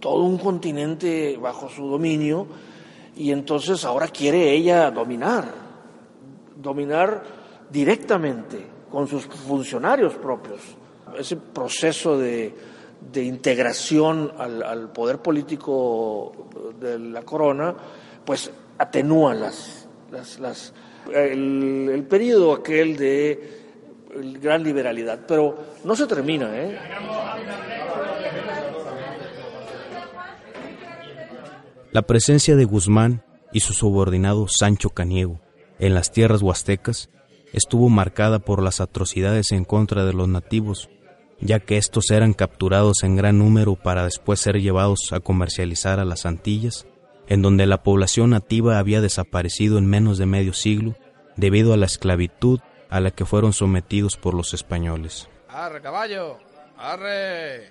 todo 0.00 0.22
un 0.22 0.38
continente 0.38 1.36
bajo 1.40 1.68
su 1.68 1.88
dominio 1.88 2.46
y 3.16 3.30
entonces 3.30 3.84
ahora 3.84 4.08
quiere 4.08 4.52
ella 4.52 4.90
dominar, 4.90 5.46
dominar 6.56 7.22
directamente 7.70 8.66
con 8.90 9.08
sus 9.08 9.24
funcionarios 9.24 10.14
propios. 10.14 10.60
Ese 11.18 11.36
proceso 11.36 12.18
de, 12.18 12.54
integración 13.14 14.32
al, 14.38 14.90
poder 14.92 15.18
político 15.18 16.48
de 16.80 16.98
la 16.98 17.22
corona, 17.22 17.74
pues 18.24 18.50
atenúa 18.78 19.34
las, 19.34 19.88
las, 20.40 20.72
el, 21.12 21.88
el 21.92 22.04
periodo 22.04 22.52
aquel 22.52 22.96
de 22.96 23.63
gran 24.40 24.62
liberalidad, 24.62 25.20
pero 25.26 25.58
no 25.84 25.96
se 25.96 26.06
termina. 26.06 26.50
¿eh? 26.54 26.78
La 31.92 32.02
presencia 32.02 32.56
de 32.56 32.64
Guzmán 32.64 33.22
y 33.52 33.60
su 33.60 33.72
subordinado 33.72 34.48
Sancho 34.48 34.90
Caniego 34.90 35.40
en 35.78 35.94
las 35.94 36.10
tierras 36.10 36.42
huastecas 36.42 37.10
estuvo 37.52 37.88
marcada 37.88 38.40
por 38.40 38.62
las 38.62 38.80
atrocidades 38.80 39.52
en 39.52 39.64
contra 39.64 40.04
de 40.04 40.12
los 40.12 40.28
nativos, 40.28 40.90
ya 41.40 41.60
que 41.60 41.76
estos 41.76 42.10
eran 42.10 42.32
capturados 42.32 43.04
en 43.04 43.16
gran 43.16 43.38
número 43.38 43.76
para 43.76 44.04
después 44.04 44.40
ser 44.40 44.60
llevados 44.60 45.12
a 45.12 45.20
comercializar 45.20 46.00
a 46.00 46.04
las 46.04 46.26
Antillas, 46.26 46.86
en 47.28 47.42
donde 47.42 47.66
la 47.66 47.82
población 47.82 48.30
nativa 48.30 48.78
había 48.78 49.00
desaparecido 49.00 49.78
en 49.78 49.86
menos 49.86 50.18
de 50.18 50.26
medio 50.26 50.52
siglo 50.52 50.96
debido 51.36 51.72
a 51.72 51.76
la 51.76 51.86
esclavitud 51.86 52.60
a 52.90 53.00
la 53.00 53.10
que 53.10 53.24
fueron 53.24 53.52
sometidos 53.52 54.16
por 54.16 54.34
los 54.34 54.54
españoles. 54.54 55.28
¡Arre, 55.48 55.80
caballo! 55.80 56.38
¡Arre! 56.76 57.70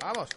¡Vamos! 0.00 0.28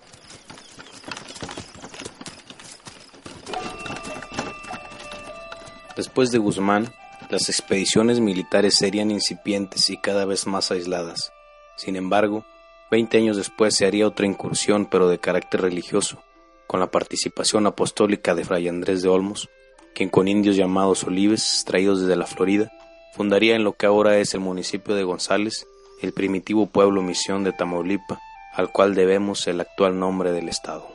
Después 5.95 6.31
de 6.31 6.37
Guzmán, 6.37 6.93
las 7.29 7.49
expediciones 7.49 8.19
militares 8.19 8.75
serían 8.75 9.11
incipientes 9.11 9.89
y 9.89 9.97
cada 9.97 10.25
vez 10.25 10.47
más 10.47 10.71
aisladas. 10.71 11.31
Sin 11.77 11.95
embargo, 11.95 12.45
20 12.91 13.17
años 13.17 13.37
después 13.37 13.75
se 13.75 13.85
haría 13.85 14.07
otra 14.07 14.25
incursión, 14.25 14.85
pero 14.85 15.07
de 15.07 15.19
carácter 15.19 15.61
religioso, 15.61 16.21
con 16.67 16.79
la 16.79 16.91
participación 16.91 17.67
apostólica 17.67 18.35
de 18.35 18.43
Fray 18.43 18.67
Andrés 18.67 19.01
de 19.01 19.09
Olmos, 19.09 19.49
quien 19.93 20.09
con 20.09 20.27
indios 20.27 20.55
llamados 20.55 21.03
Olives, 21.03 21.63
traídos 21.65 22.01
desde 22.01 22.15
la 22.15 22.25
Florida, 22.25 22.71
fundaría 23.13 23.55
en 23.55 23.63
lo 23.63 23.73
que 23.73 23.85
ahora 23.85 24.17
es 24.17 24.33
el 24.33 24.39
municipio 24.39 24.95
de 24.95 25.03
González 25.03 25.67
el 26.01 26.13
primitivo 26.13 26.65
pueblo 26.65 27.03
misión 27.03 27.43
de 27.43 27.53
Tamaulipa, 27.53 28.19
al 28.53 28.71
cual 28.71 28.95
debemos 28.95 29.47
el 29.47 29.61
actual 29.61 29.99
nombre 29.99 30.31
del 30.31 30.49
estado. 30.49 30.87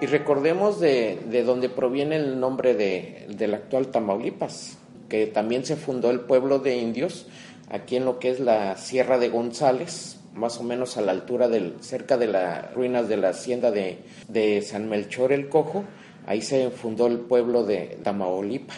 Y 0.00 0.06
recordemos 0.06 0.80
de, 0.80 1.20
de 1.30 1.42
dónde 1.42 1.68
proviene 1.68 2.16
el 2.16 2.38
nombre 2.38 2.74
de, 2.74 3.26
del 3.30 3.54
actual 3.54 3.88
Tamaulipas, 3.88 4.76
que 5.08 5.26
también 5.26 5.64
se 5.64 5.76
fundó 5.76 6.10
el 6.10 6.20
pueblo 6.20 6.58
de 6.58 6.76
indios 6.76 7.26
aquí 7.70 7.96
en 7.96 8.04
lo 8.04 8.18
que 8.18 8.30
es 8.30 8.40
la 8.40 8.76
Sierra 8.76 9.18
de 9.18 9.28
González, 9.28 10.18
más 10.34 10.58
o 10.58 10.64
menos 10.64 10.96
a 10.96 11.00
la 11.00 11.12
altura 11.12 11.48
del, 11.48 11.76
cerca 11.80 12.18
de 12.18 12.26
las 12.26 12.74
ruinas 12.74 13.08
de 13.08 13.16
la 13.16 13.30
hacienda 13.30 13.70
de, 13.70 13.98
de 14.28 14.60
San 14.62 14.88
Melchor 14.88 15.32
el 15.32 15.48
Cojo, 15.48 15.84
ahí 16.26 16.42
se 16.42 16.70
fundó 16.70 17.06
el 17.06 17.20
pueblo 17.20 17.64
de 17.64 17.98
Tamaulipa. 18.02 18.74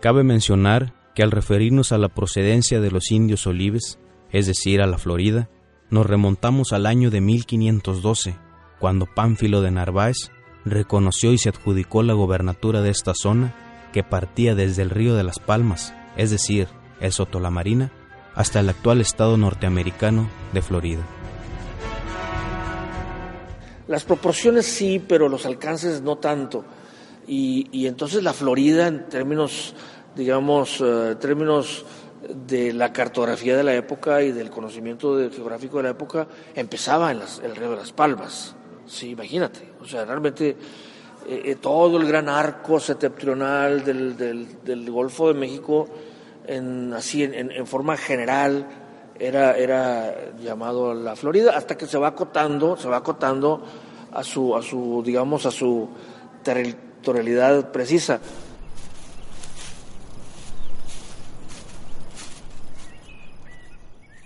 Cabe 0.00 0.22
mencionar 0.22 0.94
que 1.14 1.22
al 1.22 1.32
referirnos 1.32 1.90
a 1.90 1.98
la 1.98 2.08
procedencia 2.08 2.80
de 2.80 2.90
los 2.90 3.10
indios 3.10 3.46
olives, 3.46 3.98
es 4.30 4.46
decir, 4.46 4.80
a 4.80 4.86
la 4.86 4.98
Florida, 4.98 5.50
nos 5.90 6.06
remontamos 6.06 6.72
al 6.72 6.86
año 6.86 7.10
de 7.10 7.20
1512, 7.20 8.36
cuando 8.78 9.06
Pánfilo 9.06 9.62
de 9.62 9.70
Narváez 9.70 10.30
reconoció 10.64 11.32
y 11.32 11.38
se 11.38 11.48
adjudicó 11.48 12.02
la 12.02 12.12
gobernatura 12.12 12.82
de 12.82 12.90
esta 12.90 13.14
zona 13.14 13.54
que 13.92 14.02
partía 14.02 14.54
desde 14.54 14.82
el 14.82 14.90
río 14.90 15.14
de 15.16 15.24
las 15.24 15.38
Palmas, 15.38 15.94
es 16.16 16.30
decir, 16.30 16.68
el 17.00 17.12
Sotolamarina, 17.12 17.90
hasta 18.36 18.60
el 18.60 18.68
actual 18.68 19.00
estado 19.00 19.36
norteamericano 19.36 20.28
de 20.52 20.62
Florida. 20.62 21.02
Las 23.88 24.04
proporciones 24.04 24.66
sí, 24.66 25.02
pero 25.06 25.28
los 25.28 25.46
alcances 25.46 26.02
no 26.02 26.18
tanto. 26.18 26.64
Y, 27.26 27.86
entonces 27.86 28.22
la 28.22 28.32
Florida, 28.32 28.86
en 28.86 29.08
términos 29.08 29.74
digamos, 30.14 30.80
eh, 30.80 31.16
términos 31.20 31.84
de 32.46 32.72
la 32.72 32.92
cartografía 32.92 33.56
de 33.56 33.62
la 33.62 33.74
época 33.74 34.22
y 34.22 34.32
del 34.32 34.50
conocimiento 34.50 35.16
geográfico 35.30 35.76
de 35.78 35.82
la 35.82 35.90
época, 35.90 36.26
empezaba 36.54 37.12
en 37.12 37.20
el 37.44 37.56
río 37.56 37.70
de 37.70 37.76
las 37.76 37.92
Palmas. 37.92 38.54
Sí, 38.86 39.10
imagínate. 39.10 39.72
O 39.80 39.84
sea, 39.84 40.04
realmente 40.04 40.56
eh, 41.28 41.42
eh, 41.44 41.56
todo 41.56 41.98
el 41.98 42.06
gran 42.06 42.28
arco 42.28 42.78
septentrional 42.78 43.84
del, 43.84 44.16
del, 44.16 44.90
Golfo 44.90 45.28
de 45.28 45.34
México, 45.38 45.88
en, 46.46 46.92
así 46.92 47.22
en, 47.22 47.66
forma 47.66 47.96
general, 47.96 48.66
era, 49.18 49.56
era 49.56 50.34
llamado 50.38 50.94
la 50.94 51.16
Florida, 51.16 51.56
hasta 51.56 51.76
que 51.76 51.86
se 51.86 51.98
va 51.98 52.08
acotando, 52.08 52.76
se 52.76 52.88
va 52.88 52.98
acotando 52.98 53.62
a 54.12 54.22
su, 54.22 54.56
a 54.56 54.62
su 54.62 55.02
digamos, 55.04 55.46
a 55.46 55.50
su 55.50 55.88
territorialidad 56.42 57.72
precisa. 57.72 58.20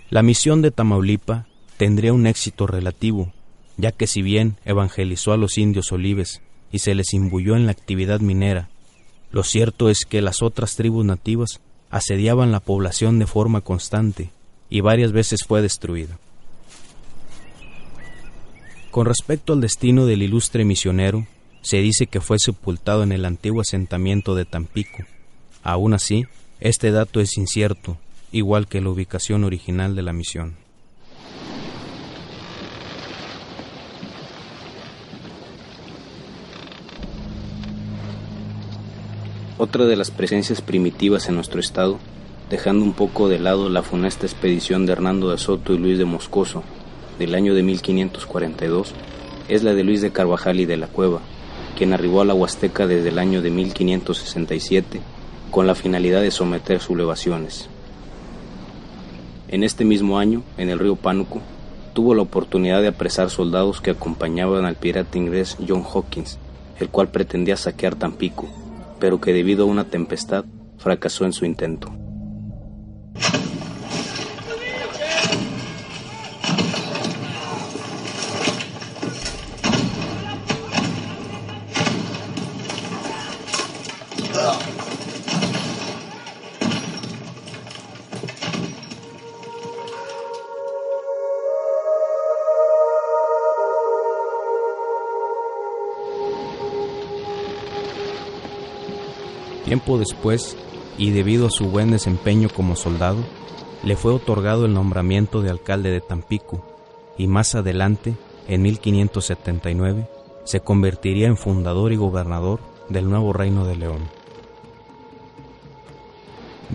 La 0.09 0.23
misión 0.23 0.61
de 0.61 0.71
Tamaulipa 0.71 1.47
tendría 1.77 2.11
un 2.11 2.27
éxito 2.27 2.67
relativo, 2.67 3.31
ya 3.77 3.93
que 3.93 4.07
si 4.07 4.21
bien 4.21 4.57
evangelizó 4.65 5.31
a 5.31 5.37
los 5.37 5.57
indios 5.57 5.91
olives 5.93 6.41
y 6.69 6.79
se 6.79 6.95
les 6.95 7.13
imbuyó 7.13 7.55
en 7.55 7.65
la 7.65 7.71
actividad 7.71 8.19
minera, 8.19 8.67
lo 9.31 9.43
cierto 9.43 9.89
es 9.89 10.05
que 10.05 10.21
las 10.21 10.41
otras 10.41 10.75
tribus 10.75 11.05
nativas 11.05 11.61
asediaban 11.91 12.51
la 12.51 12.61
población 12.61 13.19
de 13.19 13.27
forma 13.27 13.61
constante 13.61 14.31
y 14.69 14.81
varias 14.81 15.11
veces 15.11 15.41
fue 15.45 15.61
destruida. 15.61 16.17
Con 18.89 19.05
respecto 19.05 19.53
al 19.53 19.61
destino 19.61 20.05
del 20.05 20.23
ilustre 20.23 20.65
misionero, 20.65 21.27
se 21.61 21.77
dice 21.77 22.07
que 22.07 22.21
fue 22.21 22.39
sepultado 22.39 23.03
en 23.03 23.11
el 23.11 23.25
antiguo 23.25 23.61
asentamiento 23.61 24.35
de 24.35 24.45
Tampico. 24.45 25.03
Aún 25.63 25.93
así, 25.93 26.25
este 26.59 26.91
dato 26.91 27.19
es 27.19 27.37
incierto 27.37 27.97
igual 28.31 28.67
que 28.67 28.81
la 28.81 28.89
ubicación 28.89 29.43
original 29.43 29.95
de 29.95 30.01
la 30.01 30.13
misión. 30.13 30.55
Otra 39.63 39.85
de 39.85 39.95
las 39.95 40.09
presencias 40.09 40.59
primitivas 40.59 41.29
en 41.29 41.35
nuestro 41.35 41.59
estado, 41.59 41.99
dejando 42.49 42.83
un 42.83 42.93
poco 42.93 43.29
de 43.29 43.37
lado 43.37 43.69
la 43.69 43.83
funesta 43.83 44.25
expedición 44.25 44.87
de 44.87 44.93
Hernando 44.93 45.29
de 45.29 45.37
Soto 45.37 45.75
y 45.75 45.77
Luis 45.77 45.99
de 45.99 46.05
Moscoso 46.05 46.63
del 47.19 47.35
año 47.35 47.53
de 47.53 47.61
1542, 47.61 48.95
es 49.49 49.61
la 49.61 49.75
de 49.75 49.83
Luis 49.83 50.01
de 50.01 50.09
Carvajal 50.09 50.59
y 50.59 50.65
de 50.65 50.77
la 50.77 50.87
Cueva, 50.87 51.19
quien 51.77 51.93
arribó 51.93 52.21
a 52.21 52.25
la 52.25 52.33
Huasteca 52.33 52.87
desde 52.87 53.09
el 53.09 53.19
año 53.19 53.43
de 53.43 53.51
1567 53.51 54.99
con 55.51 55.67
la 55.67 55.75
finalidad 55.75 56.23
de 56.23 56.31
someter 56.31 56.79
sublevaciones. 56.79 57.69
En 59.47 59.63
este 59.63 59.85
mismo 59.85 60.17
año, 60.17 60.41
en 60.57 60.71
el 60.71 60.79
río 60.79 60.95
Pánuco, 60.95 61.39
tuvo 61.93 62.15
la 62.15 62.23
oportunidad 62.23 62.81
de 62.81 62.87
apresar 62.87 63.29
soldados 63.29 63.79
que 63.79 63.91
acompañaban 63.91 64.65
al 64.65 64.75
pirata 64.75 65.19
inglés 65.19 65.55
John 65.67 65.83
Hawkins, 65.83 66.39
el 66.79 66.89
cual 66.89 67.09
pretendía 67.09 67.57
saquear 67.57 67.93
Tampico, 67.93 68.49
pero 69.01 69.19
que 69.19 69.33
debido 69.33 69.63
a 69.63 69.67
una 69.67 69.83
tempestad 69.83 70.45
fracasó 70.77 71.25
en 71.25 71.33
su 71.33 71.43
intento. 71.43 71.91
Tiempo 99.71 99.97
después, 99.97 100.57
y 100.97 101.11
debido 101.11 101.47
a 101.47 101.49
su 101.49 101.69
buen 101.69 101.91
desempeño 101.91 102.49
como 102.53 102.75
soldado, 102.75 103.23
le 103.85 103.95
fue 103.95 104.11
otorgado 104.11 104.65
el 104.65 104.73
nombramiento 104.73 105.41
de 105.41 105.49
alcalde 105.49 105.91
de 105.91 106.01
Tampico 106.01 106.65
y 107.17 107.27
más 107.27 107.55
adelante, 107.55 108.15
en 108.49 108.63
1579, 108.63 110.09
se 110.43 110.59
convertiría 110.59 111.27
en 111.27 111.37
fundador 111.37 111.93
y 111.93 111.95
gobernador 111.95 112.59
del 112.89 113.09
nuevo 113.09 113.31
reino 113.31 113.65
de 113.65 113.77
León. 113.77 114.01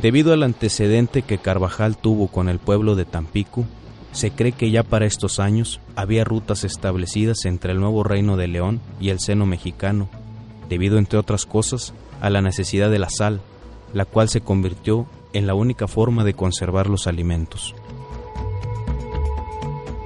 Debido 0.01 0.33
al 0.33 0.43
antecedente 0.43 1.21
que 1.21 1.37
Carvajal 1.37 1.99
tuvo 1.99 2.29
con 2.29 2.49
el 2.49 2.59
pueblo 2.59 2.95
de 2.95 3.05
Tampico, 3.05 3.67
se 4.13 4.31
cree 4.31 4.53
que 4.53 4.71
ya 4.71 4.83
para 4.83 5.05
estos 5.05 5.39
años 5.39 5.83
había 5.97 6.25
rutas 6.25 6.65
establecidas 6.65 7.45
entre 7.45 7.73
el 7.73 7.79
nuevo 7.79 8.05
reino 8.05 8.39
de 8.39 8.49
León 8.49 8.81
y 8.99 9.11
el 9.11 9.21
seno 9.21 9.45
mexicano, 9.45 10.09
debido 10.71 10.97
entre 10.97 11.19
otras 11.19 11.45
cosas 11.45 11.93
a 12.21 12.31
la 12.31 12.41
necesidad 12.41 12.91
de 12.91 12.99
la 12.99 13.09
sal, 13.11 13.41
la 13.93 14.05
cual 14.05 14.29
se 14.29 14.41
convirtió 14.41 15.07
en 15.33 15.47
la 15.47 15.55
única 15.55 15.87
forma 15.87 16.25
de 16.25 16.35
conservar 16.35 16.89
los 16.89 17.07
alimentos. 17.07 17.75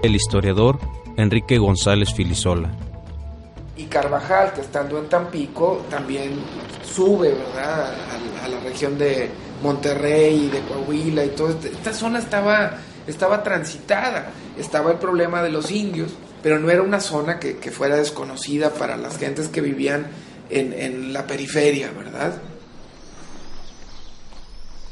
El 0.02 0.14
historiador 0.14 0.78
Enrique 1.16 1.58
González 1.58 2.12
Filisola. 2.14 2.70
Y 3.76 3.84
Carvajal, 3.84 4.52
que 4.52 4.62
estando 4.62 4.98
en 4.98 5.08
Tampico, 5.08 5.84
también 5.90 6.32
sube, 6.82 7.34
¿verdad?, 7.34 7.94
a, 8.44 8.48
la 8.48 8.60
región 8.60 8.98
de 8.98 9.30
Monterrey, 9.62 10.48
de 10.48 10.60
Coahuila 10.62 11.24
y 11.24 11.28
todo. 11.30 11.50
Esta 11.50 11.92
zona 11.92 12.18
estaba, 12.18 12.78
estaba 13.06 13.42
transitada, 13.42 14.30
estaba 14.58 14.90
el 14.92 14.98
problema 14.98 15.42
de 15.42 15.50
los 15.50 15.70
indios, 15.70 16.10
pero 16.42 16.58
no 16.58 16.70
era 16.70 16.82
una 16.82 17.00
zona 17.00 17.38
que 17.38 17.70
fuera 17.70 17.96
desconocida 17.96 18.70
para 18.70 18.96
las 18.96 19.18
gentes 19.18 19.48
que 19.48 19.60
vivían 19.60 20.06
en, 20.50 21.12
la 21.12 21.26
periferia, 21.26 21.90
¿verdad? 21.92 22.40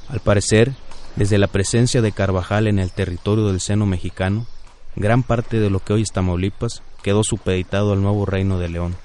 Al 0.08 0.20
parecer, 0.20 0.72
desde 1.16 1.38
la 1.38 1.48
presencia 1.48 2.00
de 2.00 2.12
Carvajal 2.12 2.66
en 2.66 2.78
el 2.78 2.92
territorio 2.92 3.46
del 3.46 3.60
seno 3.60 3.86
mexicano, 3.86 4.46
gran 4.96 5.22
parte 5.22 5.60
de 5.60 5.70
lo 5.70 5.80
que 5.80 5.92
hoy 5.92 6.02
es 6.02 6.12
Tamaulipas 6.12 6.82
quedó 7.02 7.22
supeditado 7.24 7.92
al 7.92 8.02
nuevo 8.02 8.24
reino 8.26 8.58
de 8.58 8.68
León. 8.68 8.96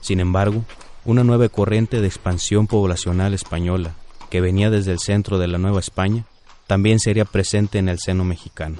Sin 0.00 0.20
embargo, 0.20 0.64
una 1.04 1.24
nueva 1.24 1.48
corriente 1.48 2.00
de 2.00 2.06
expansión 2.06 2.66
poblacional 2.66 3.34
española, 3.34 3.94
que 4.30 4.40
venía 4.40 4.70
desde 4.70 4.92
el 4.92 4.98
centro 4.98 5.38
de 5.38 5.48
la 5.48 5.58
Nueva 5.58 5.80
España, 5.80 6.24
también 6.66 6.98
sería 6.98 7.24
presente 7.24 7.78
en 7.78 7.88
el 7.88 7.98
seno 7.98 8.24
mexicano. 8.24 8.78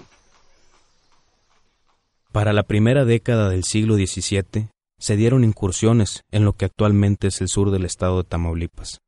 Para 2.32 2.52
la 2.52 2.64
primera 2.64 3.04
década 3.04 3.48
del 3.48 3.64
siglo 3.64 3.94
XVII 3.94 4.68
se 4.98 5.16
dieron 5.16 5.44
incursiones 5.44 6.24
en 6.30 6.44
lo 6.44 6.54
que 6.54 6.64
actualmente 6.64 7.28
es 7.28 7.40
el 7.40 7.48
sur 7.48 7.70
del 7.70 7.84
estado 7.84 8.22
de 8.22 8.28
Tamaulipas. 8.28 9.00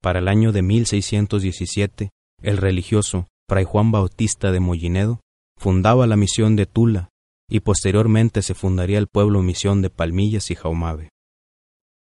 Para 0.00 0.18
el 0.18 0.28
año 0.28 0.52
de 0.52 0.62
1617, 0.62 2.10
el 2.42 2.56
religioso 2.56 3.26
Fray 3.48 3.64
Juan 3.64 3.92
Bautista 3.92 4.50
de 4.50 4.60
Mollinedo 4.60 5.20
fundaba 5.56 6.06
la 6.06 6.16
misión 6.16 6.56
de 6.56 6.66
Tula 6.66 7.10
y 7.48 7.60
posteriormente 7.60 8.42
se 8.42 8.54
fundaría 8.54 8.98
el 8.98 9.08
pueblo 9.08 9.42
misión 9.42 9.82
de 9.82 9.90
Palmillas 9.90 10.50
y 10.50 10.54
Jaumave. 10.54 11.10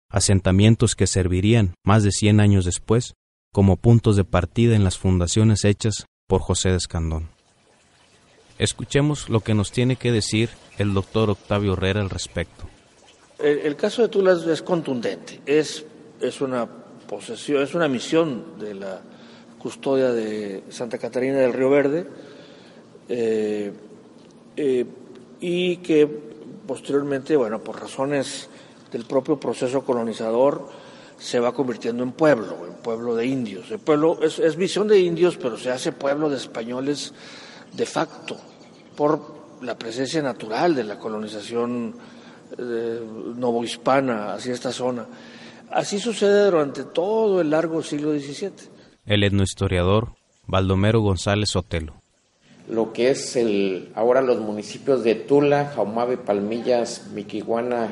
Asentamientos 0.09 0.95
que 0.95 1.05
servirían, 1.05 1.75
más 1.83 2.03
de 2.03 2.11
cien 2.11 2.39
años 2.39 2.65
después, 2.65 3.13
como 3.51 3.77
puntos 3.77 4.15
de 4.15 4.23
partida 4.23 4.75
en 4.75 4.83
las 4.83 4.97
fundaciones 4.97 5.65
hechas 5.65 6.05
por 6.27 6.41
José 6.41 6.69
de 6.69 6.77
Escandón. 6.77 7.29
Escuchemos 8.57 9.29
lo 9.29 9.41
que 9.41 9.53
nos 9.53 9.71
tiene 9.71 9.95
que 9.95 10.11
decir 10.11 10.49
el 10.77 10.93
doctor 10.93 11.29
Octavio 11.29 11.73
Herrera 11.73 12.01
al 12.01 12.09
respecto. 12.09 12.67
El, 13.39 13.75
caso 13.75 14.01
de 14.03 14.09
Tula 14.09 14.37
es, 14.47 14.61
contundente, 14.61 15.41
es, 15.45 15.85
es 16.21 16.41
una 16.41 16.67
posesión, 17.07 17.63
es 17.63 17.73
una 17.73 17.87
misión 17.87 18.59
de 18.59 18.75
la 18.75 19.01
custodia 19.57 20.11
de 20.11 20.63
Santa 20.69 20.97
Catarina 20.97 21.39
del 21.39 21.53
Río 21.53 21.69
Verde 21.69 22.05
eh, 23.09 23.73
eh, 24.55 24.85
y 25.39 25.77
que 25.77 26.07
posteriormente, 26.67 27.35
bueno, 27.35 27.63
por 27.63 27.81
razones 27.81 28.49
del 28.91 29.05
propio 29.05 29.39
proceso 29.39 29.83
colonizador, 29.83 30.69
se 31.17 31.39
va 31.39 31.53
convirtiendo 31.53 32.03
en 32.03 32.11
pueblo, 32.11 32.57
en 32.67 32.75
pueblo 32.75 33.15
de 33.15 33.25
indios. 33.25 33.71
El 33.71 33.79
pueblo 33.79 34.19
es, 34.21 34.39
es 34.39 34.55
visión 34.55 34.87
de 34.87 34.99
indios, 34.99 35.37
pero 35.37 35.57
se 35.57 35.71
hace 35.71 35.91
pueblo 35.91 36.29
de 36.29 36.37
españoles 36.37 37.13
de 37.73 37.85
facto, 37.85 38.37
por 38.95 39.43
la 39.61 39.77
presencia 39.77 40.21
natural 40.21 40.75
de 40.75 40.83
la 40.83 40.99
colonización 40.99 41.95
eh, 42.57 43.01
novohispana 43.35 44.33
hacia 44.33 44.53
esta 44.53 44.71
zona. 44.71 45.05
Así 45.71 45.99
sucede 45.99 46.45
durante 46.45 46.83
todo 46.83 47.41
el 47.41 47.49
largo 47.49 47.81
siglo 47.81 48.11
XVII. 48.11 48.51
El 49.05 49.23
etnohistoriador 49.23 50.09
Baldomero 50.45 51.01
González 51.01 51.49
Sotelo. 51.49 51.93
Lo 52.69 52.93
que 52.93 53.09
es 53.09 53.35
el, 53.35 53.89
ahora 53.95 54.21
los 54.21 54.39
municipios 54.39 55.03
de 55.03 55.15
Tula, 55.15 55.73
Jaumave, 55.75 56.17
Palmillas, 56.17 57.07
Miquihuana 57.13 57.89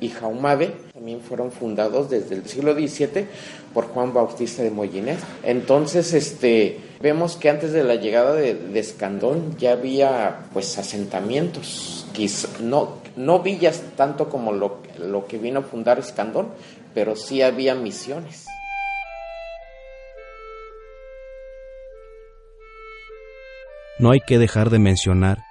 y 0.00 0.08
Jaumave 0.10 0.74
también 0.92 1.20
fueron 1.20 1.50
fundados 1.50 2.10
desde 2.10 2.36
el 2.36 2.46
siglo 2.46 2.74
XVII 2.74 3.26
por 3.74 3.86
Juan 3.86 4.12
Bautista 4.12 4.62
de 4.62 4.70
Mollinet. 4.70 5.18
Entonces, 5.42 6.12
este, 6.12 6.78
vemos 7.00 7.36
que 7.36 7.50
antes 7.50 7.72
de 7.72 7.82
la 7.82 7.96
llegada 7.96 8.34
de, 8.34 8.78
Escandón 8.78 9.56
ya 9.58 9.72
había 9.72 10.46
pues 10.52 10.78
asentamientos, 10.78 12.06
no, 12.60 13.01
no 13.16 13.40
villas 13.40 13.82
tanto 13.96 14.28
como 14.28 14.52
lo, 14.52 14.78
lo 14.98 15.26
que 15.26 15.38
vino 15.38 15.60
a 15.60 15.62
fundar 15.62 15.98
Escandón, 15.98 16.48
pero 16.94 17.16
sí 17.16 17.42
había 17.42 17.74
misiones. 17.74 18.46
No 23.98 24.10
hay 24.10 24.20
que 24.20 24.38
dejar 24.38 24.70
de 24.70 24.78
mencionar 24.78 25.44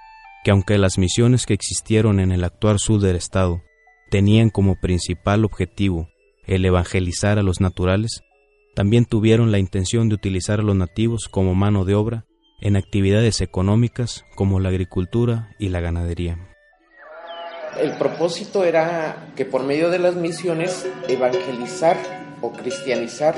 que 0.44 0.50
aunque 0.50 0.76
las 0.76 0.98
misiones 0.98 1.46
que 1.46 1.54
existieron 1.54 2.20
en 2.20 2.32
el 2.32 2.44
actual 2.44 2.78
sur 2.78 3.00
del 3.00 3.16
estado 3.16 3.62
tenían 4.10 4.50
como 4.50 4.76
principal 4.80 5.44
objetivo 5.44 6.08
el 6.46 6.64
evangelizar 6.64 7.38
a 7.38 7.42
los 7.42 7.60
naturales, 7.60 8.22
también 8.74 9.04
tuvieron 9.04 9.52
la 9.52 9.58
intención 9.58 10.08
de 10.08 10.16
utilizar 10.16 10.60
a 10.60 10.62
los 10.62 10.76
nativos 10.76 11.28
como 11.30 11.54
mano 11.54 11.84
de 11.84 11.94
obra 11.94 12.26
en 12.60 12.76
actividades 12.76 13.40
económicas 13.40 14.24
como 14.34 14.60
la 14.60 14.68
agricultura 14.68 15.54
y 15.58 15.68
la 15.68 15.80
ganadería. 15.80 16.51
El 17.78 17.96
propósito 17.96 18.64
era 18.64 19.28
que 19.34 19.44
por 19.44 19.62
medio 19.62 19.90
de 19.90 19.98
las 19.98 20.14
misiones 20.14 20.86
evangelizar 21.08 21.96
o 22.40 22.52
cristianizar 22.52 23.34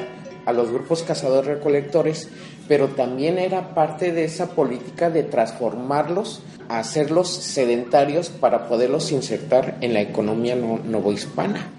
a 0.47 0.53
los 0.53 0.71
grupos 0.71 1.03
cazadores-recolectores, 1.03 2.29
pero 2.69 2.89
también 2.89 3.39
era 3.39 3.75
parte 3.75 4.13
de 4.13 4.25
esa 4.25 4.51
política 4.55 5.11
de 5.11 5.23
transformarlos, 5.23 6.43
hacerlos 6.69 7.29
sedentarios 7.29 8.29
para 8.29 8.69
poderlos 8.69 9.13
insertar 9.13 9.79
en 9.81 9.95
la 9.95 10.01
economía 10.01 10.57
novohispana. 10.57 11.71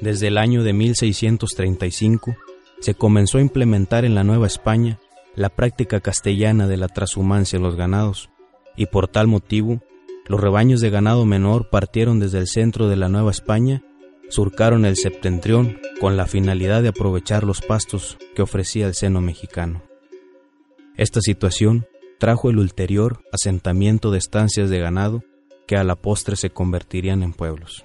Desde 0.00 0.28
el 0.28 0.38
año 0.38 0.62
de 0.62 0.72
1635 0.72 2.34
se 2.80 2.94
comenzó 2.94 3.38
a 3.38 3.42
implementar 3.42 4.04
en 4.04 4.14
la 4.14 4.24
Nueva 4.24 4.46
España 4.46 4.98
la 5.36 5.50
práctica 5.50 6.00
castellana 6.00 6.66
de 6.66 6.78
la 6.78 6.88
transhumancia 6.88 7.58
en 7.58 7.62
los 7.62 7.76
ganados, 7.76 8.30
y 8.76 8.86
por 8.86 9.08
tal 9.08 9.26
motivo 9.26 9.82
los 10.30 10.40
rebaños 10.40 10.80
de 10.80 10.90
ganado 10.90 11.26
menor 11.26 11.70
partieron 11.70 12.20
desde 12.20 12.38
el 12.38 12.46
centro 12.46 12.88
de 12.88 12.94
la 12.94 13.08
Nueva 13.08 13.32
España, 13.32 13.82
surcaron 14.28 14.84
el 14.84 14.94
septentrión 14.96 15.80
con 16.00 16.16
la 16.16 16.26
finalidad 16.26 16.82
de 16.82 16.90
aprovechar 16.90 17.42
los 17.42 17.60
pastos 17.60 18.16
que 18.36 18.42
ofrecía 18.42 18.86
el 18.86 18.94
seno 18.94 19.20
mexicano. 19.20 19.82
Esta 20.96 21.20
situación 21.20 21.88
trajo 22.20 22.48
el 22.48 22.60
ulterior 22.60 23.24
asentamiento 23.32 24.12
de 24.12 24.18
estancias 24.18 24.70
de 24.70 24.78
ganado 24.78 25.24
que 25.66 25.76
a 25.76 25.82
la 25.82 25.96
postre 25.96 26.36
se 26.36 26.50
convertirían 26.50 27.24
en 27.24 27.32
pueblos. 27.32 27.84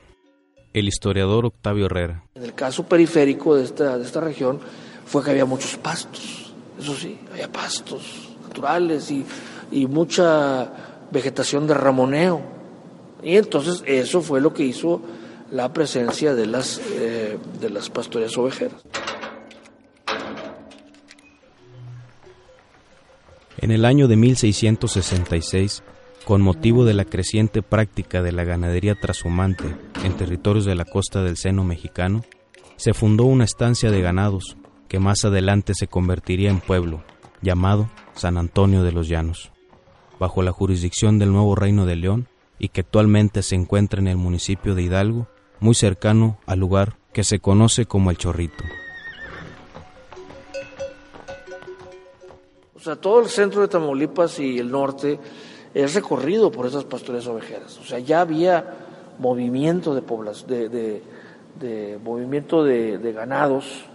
El 0.72 0.88
historiador 0.88 1.48
Octavio 1.48 1.88
Herrera. 1.88 2.26
En 2.36 2.44
el 2.44 2.54
caso 2.54 2.86
periférico 2.86 3.56
de 3.56 3.64
esta, 3.64 3.98
de 3.98 4.04
esta 4.04 4.22
región 4.22 4.60
fue 5.08 5.24
que 5.24 5.32
había 5.32 5.46
muchos 5.46 5.78
pastos, 5.78 6.54
eso 6.80 6.94
sí, 6.94 7.18
había 7.32 7.52
pastos 7.52 8.36
naturales 8.44 9.10
y, 9.10 9.26
y 9.72 9.88
mucha 9.88 10.95
vegetación 11.15 11.65
de 11.65 11.73
ramoneo. 11.73 12.41
Y 13.23 13.38
entonces 13.38 13.84
eso 13.88 14.21
fue 14.21 14.41
lo 14.41 14.54
que 14.54 14.63
hizo 14.63 15.01
la 15.49 15.71
presencia 15.71 16.36
de 16.36 16.45
las, 16.45 16.82
eh, 16.91 17.38
de 17.60 17.69
las 17.69 17.89
pastoreas 17.89 18.38
ovejeras. 18.38 18.84
En 23.58 23.71
el 23.71 23.86
año 23.86 24.08
de 24.08 24.17
1666, 24.17 25.82
con 26.25 26.41
motivo 26.41 26.84
de 26.84 26.93
la 26.93 27.06
creciente 27.06 27.62
práctica 27.62 28.21
de 28.21 28.34
la 28.34 28.43
ganadería 28.43 28.95
trashumante 28.99 29.63
en 30.04 30.17
territorios 30.17 30.65
de 30.65 30.75
la 30.75 30.86
costa 30.86 31.23
del 31.23 31.38
seno 31.38 31.63
mexicano, 31.63 32.23
se 32.75 32.93
fundó 32.93 33.23
una 33.23 33.45
estancia 33.45 33.89
de 33.89 34.01
ganados 34.01 34.58
que 34.89 34.99
más 34.99 35.23
adelante 35.23 35.73
se 35.73 35.88
convertiría 35.88 36.49
en 36.49 36.60
pueblo, 36.60 37.04
llamado 37.41 37.89
San 38.15 38.38
Antonio 38.38 38.84
de 38.84 38.91
los 38.91 39.08
Llanos 39.08 39.55
bajo 40.19 40.41
la 40.41 40.51
jurisdicción 40.51 41.19
del 41.19 41.32
nuevo 41.32 41.56
Reino 41.56 41.86
de 41.86 41.95
León 41.95 42.28
y 42.58 42.69
que 42.69 42.82
actualmente 42.82 43.43
se 43.43 43.56
encuentra 43.56 43.99
en 43.99 44.08
el 44.08 44.17
municipio 44.17 44.75
de 44.75 44.84
Hidalgo, 44.84 45.28
muy 45.60 45.75
cercano 45.75 46.38
al 46.45 46.60
lugar 46.60 46.97
que 47.13 47.23
se 47.23 47.39
conoce 47.39 47.86
como 47.86 48.12
El 48.12 48.17
Chorrito. 48.17 48.63
O 52.75 52.80
sea, 52.80 52.95
todo 52.95 53.19
el 53.19 53.28
centro 53.28 53.62
de 53.62 53.67
Tamaulipas 53.67 54.39
y 54.39 54.60
el 54.60 54.69
norte 54.69 55.19
es 55.73 55.93
recorrido 55.95 56.51
por 56.51 56.65
esas 56.65 56.84
pastorías 56.84 57.25
ovejeras. 57.28 57.78
O 57.80 57.84
sea, 57.84 57.99
ya 57.99 58.21
había 58.21 58.75
movimiento 59.17 59.95
de 59.95 60.01
poblas, 60.01 60.45
de, 60.45 60.69
de, 60.69 61.04
de 61.60 61.99
movimiento 62.04 62.63
de, 62.63 62.97
de, 62.97 63.12
ganados, 63.12 63.86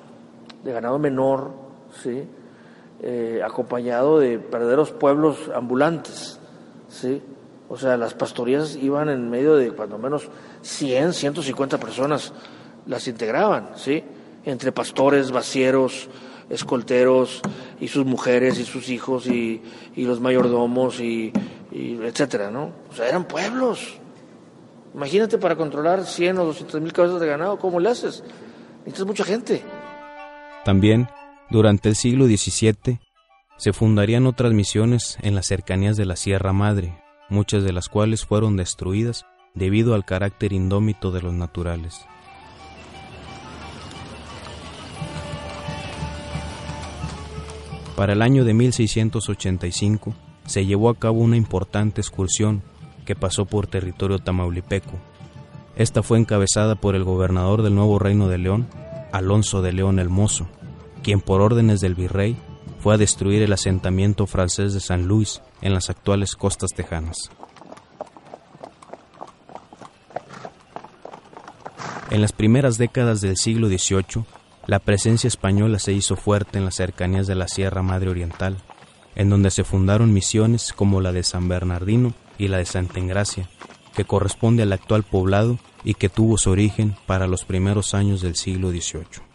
de 0.65 0.73
ganado 0.73 0.99
menor, 0.99 1.53
¿sí? 2.03 2.25
Eh, 3.03 3.41
acompañado 3.43 4.19
de 4.19 4.37
verdaderos 4.37 4.91
pueblos 4.91 5.39
ambulantes, 5.55 6.39
¿sí? 6.91 7.23
O 7.67 7.79
sea, 7.79 7.97
las 7.97 8.13
pastorías 8.13 8.77
iban 8.77 9.09
en 9.09 9.31
medio 9.31 9.57
de 9.57 9.71
cuando 9.71 9.97
menos 9.97 10.29
100, 10.61 11.15
150 11.15 11.79
personas 11.79 12.35
las 12.85 13.09
integraban, 13.09 13.71
¿sí? 13.77 14.05
Entre 14.45 14.71
pastores, 14.71 15.31
vacieros, 15.31 16.11
escolteros 16.51 17.41
y 17.81 17.89
sus 17.89 18.05
mujeres 18.05 18.59
y 18.59 18.65
sus 18.65 18.91
hijos 18.91 19.27
y, 19.27 19.63
los 19.97 20.21
mayordomos 20.21 21.01
y, 21.01 21.33
y, 21.73 21.95
etcétera, 22.03 22.51
¿no? 22.51 22.71
O 22.91 22.95
sea, 22.95 23.09
eran 23.09 23.25
pueblos. 23.25 23.99
Imagínate 24.95 25.39
para 25.39 25.57
controlar 25.57 26.05
100 26.05 26.39
o 26.39 26.45
200 26.45 26.81
mil 26.83 26.93
cabezas 26.93 27.19
de 27.19 27.27
ganado, 27.27 27.59
¿cómo 27.59 27.81
le 27.81 27.89
haces? 27.89 28.23
Necesitas 28.81 29.07
mucha 29.07 29.25
gente. 29.25 29.63
También, 30.67 31.09
durante 31.51 31.89
el 31.89 31.97
siglo 31.97 32.27
XVII, 32.27 33.01
se 33.57 33.73
fundarían 33.73 34.27
otras 34.27 34.53
misiones 34.53 35.19
en 35.21 35.35
las 35.35 35.47
cercanías 35.47 35.97
de 35.97 36.07
la 36.07 36.17
Sierra 36.17 36.53
Madre, 36.53 36.97
muchas 37.29 37.65
de 37.65 37.73
las 37.73 37.89
cuales 37.89 38.25
fueron 38.25 38.57
destruidas 38.57 39.27
debido 39.55 39.95
al 39.95 40.05
carácter 40.05 40.53
indómito 40.53 41.11
de 41.11 41.23
los 41.23 41.35
naturales. 41.35 42.07
Para 47.97 48.15
el 48.15 48.23
año 48.23 48.45
de 48.45 48.55
1685 48.55 50.15
se 50.47 50.65
llevó 50.65 50.89
a 50.89 50.99
cabo 50.99 51.19
una 51.19 51.37
importante 51.37 52.01
excursión 52.01 52.63
que 53.05 53.15
pasó 53.15 53.45
por 53.45 53.67
territorio 53.67 54.21
tamaulipeco. 54.21 54.93
Esta 55.77 56.03
fue 56.03 56.19
encabezada 56.19 56.77
por 56.77 56.95
el 56.95 57.05
gobernador 57.05 57.63
del 57.63 57.75
nuevo 57.75 57.99
reino 57.99 58.29
de 58.29 58.39
León, 58.39 58.69
Alonso 59.13 59.61
de 59.61 59.73
León 59.73 59.99
el 59.99 60.09
Mozo, 60.09 60.49
quien 61.03 61.21
por 61.21 61.41
órdenes 61.41 61.81
del 61.81 61.95
virrey 61.95 62.37
fue 62.79 62.95
a 62.95 62.99
destruir 62.99 63.43
el 63.43 63.53
asentamiento 63.53 64.27
francés 64.27 64.73
de 64.73 64.81
San 64.81 65.07
Luis 65.07 65.43
en 65.61 65.75
las 65.75 65.91
actuales 65.91 66.35
costas 66.35 66.71
tejanas. 66.75 67.31
En 72.11 72.21
las 72.21 72.33
primeras 72.33 72.77
décadas 72.77 73.21
del 73.21 73.37
siglo 73.37 73.69
XVIII, 73.69 74.25
la 74.67 74.81
presencia 74.81 75.29
española 75.29 75.79
se 75.79 75.93
hizo 75.93 76.17
fuerte 76.17 76.59
en 76.59 76.65
las 76.65 76.75
cercanías 76.75 77.27
de 77.27 77.35
la 77.35 77.47
Sierra 77.47 77.83
Madre 77.83 78.11
Oriental, 78.11 78.57
en 79.15 79.31
donde 79.31 79.51
se 79.51 79.65
fundaron 79.65 80.13
misiones 80.13 80.73
como 80.73 81.01
la 81.01 81.13
de 81.13 81.23
San 81.23 81.49
Bernardino 81.49 82.13
y 82.39 82.49
la 82.49 82.59
de 82.59 82.67
Santa 82.67 82.99
Engracia, 82.99 83.49
que 83.95 84.05
corresponde 84.05 84.63
al 84.63 84.73
actual 84.73 85.05
poblado 85.05 85.59
y 85.85 85.95
que 85.95 86.09
tuvo 86.09 86.37
su 86.37 86.51
origen 86.51 86.97
para 87.07 87.27
los 87.27 87.45
primeros 87.45 87.95
años 87.95 88.23
del 88.23 88.35
siglo 88.35 88.71
XVIII. 88.71 89.30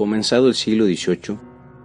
Comenzado 0.00 0.48
el 0.48 0.54
siglo 0.54 0.86
XVIII, 0.86 1.36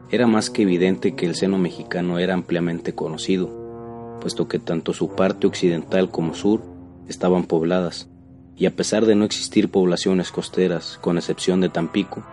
era 0.09 0.25
más 0.25 0.49
que 0.49 0.61
evidente 0.61 1.15
que 1.15 1.25
el 1.25 1.35
seno 1.35 1.57
mexicano 1.57 2.17
era 2.17 2.33
ampliamente 2.33 2.95
conocido, 2.95 4.17
puesto 4.21 4.47
que 4.47 4.57
tanto 4.57 4.93
su 4.93 5.09
parte 5.09 5.47
occidental 5.47 6.09
como 6.09 6.33
sur 6.33 6.61
estaban 7.09 7.43
pobladas, 7.43 8.07
y 8.55 8.67
a 8.67 8.71
pesar 8.73 9.05
de 9.05 9.15
no 9.15 9.25
existir 9.25 9.69
poblaciones 9.69 10.31
costeras, 10.31 10.97
con 11.01 11.17
excepción 11.17 11.59
de 11.59 11.67
Tampico, 11.67 12.25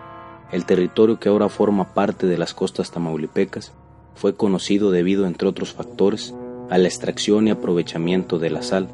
el 0.53 0.65
territorio 0.65 1.19
que 1.19 1.27
ahora 1.27 1.49
forma 1.49 1.93
parte 1.93 2.27
de 2.27 2.37
las 2.37 2.53
costas 2.53 2.91
tamaulipecas 2.91 3.73
fue 4.15 4.37
conocido 4.37 4.89
debido, 4.89 5.27
entre 5.27 5.49
otros 5.49 5.73
factores, 5.73 6.33
a 6.69 6.77
la 6.77 6.87
extracción 6.87 7.49
y 7.49 7.51
aprovechamiento 7.51 8.39
de 8.39 8.51
la 8.51 8.61
sal, 8.61 8.87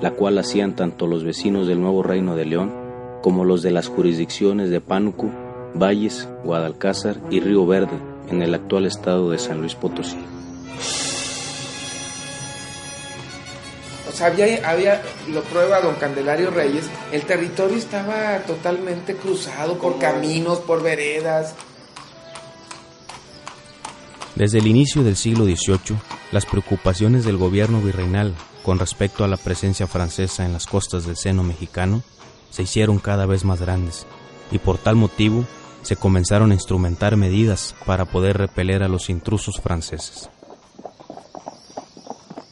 la 0.00 0.10
cual 0.10 0.36
hacían 0.38 0.74
tanto 0.74 1.06
los 1.06 1.22
vecinos 1.22 1.68
del 1.68 1.80
nuevo 1.80 2.02
reino 2.02 2.34
de 2.34 2.44
León 2.44 2.72
como 3.22 3.44
los 3.44 3.62
de 3.62 3.70
las 3.70 3.86
jurisdicciones 3.86 4.68
de 4.70 4.80
Pánuco, 4.80 5.30
Valles, 5.74 6.28
Guadalcázar 6.44 7.16
y 7.30 7.40
Río 7.40 7.66
Verde, 7.66 7.98
en 8.30 8.42
el 8.42 8.54
actual 8.54 8.86
estado 8.86 9.30
de 9.30 9.38
San 9.38 9.60
Luis 9.60 9.74
Potosí. 9.74 10.18
o 14.14 14.16
sea, 14.16 14.28
había, 14.28 15.02
lo 15.28 15.42
prueba 15.42 15.80
don 15.80 15.96
Candelario 15.96 16.50
Reyes, 16.50 16.88
el 17.10 17.22
territorio 17.22 17.76
estaba 17.76 18.38
totalmente 18.46 19.16
cruzado 19.16 19.76
por 19.76 19.98
caminos, 19.98 20.60
por 20.60 20.84
veredas. 20.84 21.56
Desde 24.36 24.58
el 24.58 24.68
inicio 24.68 25.02
del 25.02 25.16
siglo 25.16 25.44
XVIII, 25.46 25.98
las 26.30 26.46
preocupaciones 26.46 27.24
del 27.24 27.38
gobierno 27.38 27.80
virreinal 27.80 28.34
con 28.62 28.78
respecto 28.78 29.24
a 29.24 29.28
la 29.28 29.36
presencia 29.36 29.88
francesa 29.88 30.46
en 30.46 30.52
las 30.52 30.66
costas 30.66 31.06
del 31.06 31.16
seno 31.16 31.42
mexicano 31.42 32.04
se 32.50 32.62
hicieron 32.62 33.00
cada 33.00 33.26
vez 33.26 33.44
más 33.44 33.60
grandes, 33.60 34.06
y 34.52 34.58
por 34.58 34.78
tal 34.78 34.94
motivo 34.94 35.44
se 35.84 35.96
comenzaron 35.96 36.50
a 36.50 36.54
instrumentar 36.54 37.16
medidas 37.16 37.74
para 37.86 38.06
poder 38.06 38.38
repeler 38.38 38.82
a 38.82 38.88
los 38.88 39.10
intrusos 39.10 39.60
franceses. 39.60 40.30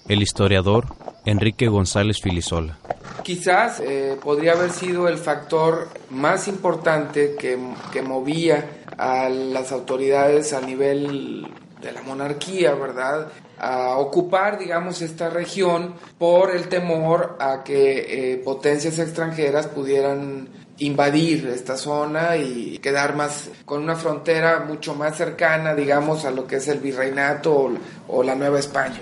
El 0.07 0.23
historiador 0.23 0.87
Enrique 1.25 1.68
González 1.68 2.21
Filisola. 2.23 2.79
Quizás 3.23 3.81
eh, 3.81 4.18
podría 4.23 4.53
haber 4.53 4.71
sido 4.71 5.09
el 5.09 5.16
factor 5.16 5.88
más 6.11 6.47
importante 6.49 7.37
que, 7.38 7.59
que 7.92 8.03
movía 8.03 8.83
a 8.99 9.29
las 9.29 9.73
autoridades 9.73 10.53
a 10.53 10.61
nivel 10.61 11.49
de 11.81 11.92
la 11.92 12.03
monarquía, 12.03 12.75
¿verdad? 12.75 13.29
A 13.59 13.97
ocupar, 13.99 14.59
digamos, 14.59 15.03
esta 15.03 15.31
región 15.31 15.95
por 16.18 16.55
el 16.55 16.68
temor 16.68 17.37
a 17.40 17.62
que 17.64 18.33
eh, 18.33 18.37
potencias 18.38 18.99
extranjeras 18.99 19.66
pudieran 19.66 20.49
invadir 20.83 21.47
esta 21.47 21.77
zona 21.77 22.37
y 22.37 22.79
quedar 22.79 23.14
más 23.14 23.51
con 23.64 23.83
una 23.83 23.95
frontera 23.95 24.64
mucho 24.66 24.95
más 24.95 25.16
cercana, 25.16 25.75
digamos, 25.75 26.25
a 26.25 26.31
lo 26.31 26.47
que 26.47 26.57
es 26.57 26.68
el 26.68 26.81
virreinato 26.81 27.71
o, 28.09 28.23
la 28.23 28.35
Nueva 28.35 28.59
España. 28.59 29.01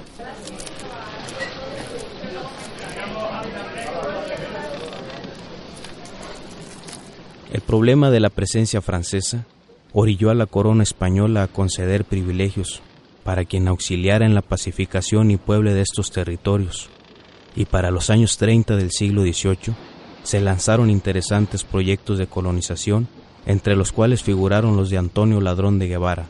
El 7.52 7.60
problema 7.62 8.10
de 8.10 8.20
la 8.20 8.30
presencia 8.30 8.80
francesa 8.80 9.44
orilló 9.92 10.30
a 10.30 10.34
la 10.34 10.46
corona 10.46 10.82
española 10.82 11.42
a 11.42 11.48
conceder 11.48 12.04
privilegios 12.04 12.80
para 13.24 13.44
quien 13.44 13.68
auxiliara 13.68 14.24
en 14.24 14.34
la 14.34 14.42
pacificación 14.42 15.30
y 15.30 15.36
pueble 15.36 15.74
de 15.74 15.82
estos 15.82 16.10
territorios, 16.10 16.88
y 17.56 17.64
para 17.64 17.90
los 17.90 18.10
años 18.10 18.38
30 18.38 18.76
del 18.76 18.90
siglo 18.90 19.22
XVIII 19.22 19.74
se 20.22 20.40
lanzaron 20.40 20.90
interesantes 20.90 21.64
proyectos 21.64 22.18
de 22.18 22.26
colonización, 22.26 23.08
entre 23.46 23.76
los 23.76 23.92
cuales 23.92 24.22
figuraron 24.22 24.76
los 24.76 24.90
de 24.90 24.98
Antonio 24.98 25.40
Ladrón 25.40 25.78
de 25.78 25.88
Guevara, 25.88 26.26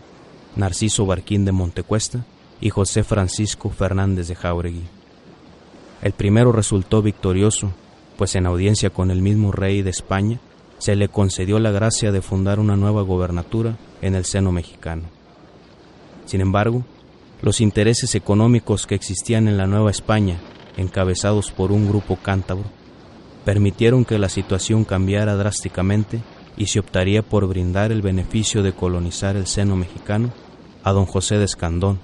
Narciso 0.57 1.07
Barquín 1.07 1.44
de 1.44 1.53
Montecuesta 1.53 2.24
y 2.61 2.70
José 2.70 3.03
Francisco 3.05 3.70
Fernández 3.70 4.29
de 4.29 4.35
Jauregui. 4.35 4.85
El 6.03 6.12
primero 6.12 6.53
resultó 6.53 7.03
victorioso, 7.03 7.72
pues 8.16 8.35
en 8.35 8.46
audiencia 8.46 8.90
con 8.90 9.11
el 9.11 9.22
mismo 9.22 9.53
rey 9.53 9.83
de 9.83 9.90
España 9.90 10.40
se 10.79 10.96
le 10.96 11.09
concedió 11.09 11.59
la 11.59 11.70
gracia 11.70 12.11
de 12.11 12.22
fundar 12.22 12.59
una 12.59 12.76
nueva 12.76 13.03
gobernatura 13.03 13.76
en 14.00 14.14
el 14.14 14.24
seno 14.24 14.50
mexicano. 14.50 15.03
Sin 16.24 16.40
embargo, 16.40 16.85
los 17.42 17.61
intereses 17.61 18.14
económicos 18.14 18.87
que 18.87 18.94
existían 18.94 19.48
en 19.48 19.59
la 19.59 19.66
Nueva 19.66 19.90
España, 19.90 20.37
encabezados 20.76 21.50
por 21.50 21.72
un 21.72 21.88
grupo 21.88 22.16
cántabro, 22.16 22.64
permitieron 23.44 24.05
que 24.05 24.18
la 24.18 24.29
situación 24.29 24.85
cambiara 24.85 25.37
drásticamente 25.37 26.20
y 26.57 26.66
se 26.66 26.81
optaría 26.81 27.22
por 27.22 27.46
brindar 27.46 27.92
el 27.92 28.03
beneficio 28.03 28.62
de 28.62 28.72
colonizar 28.72 29.37
el 29.37 29.46
seno 29.46 29.76
mexicano 29.76 30.33
a 30.83 30.92
don 30.92 31.07
José 31.07 31.38
de 31.38 31.44
Escandón, 31.44 31.98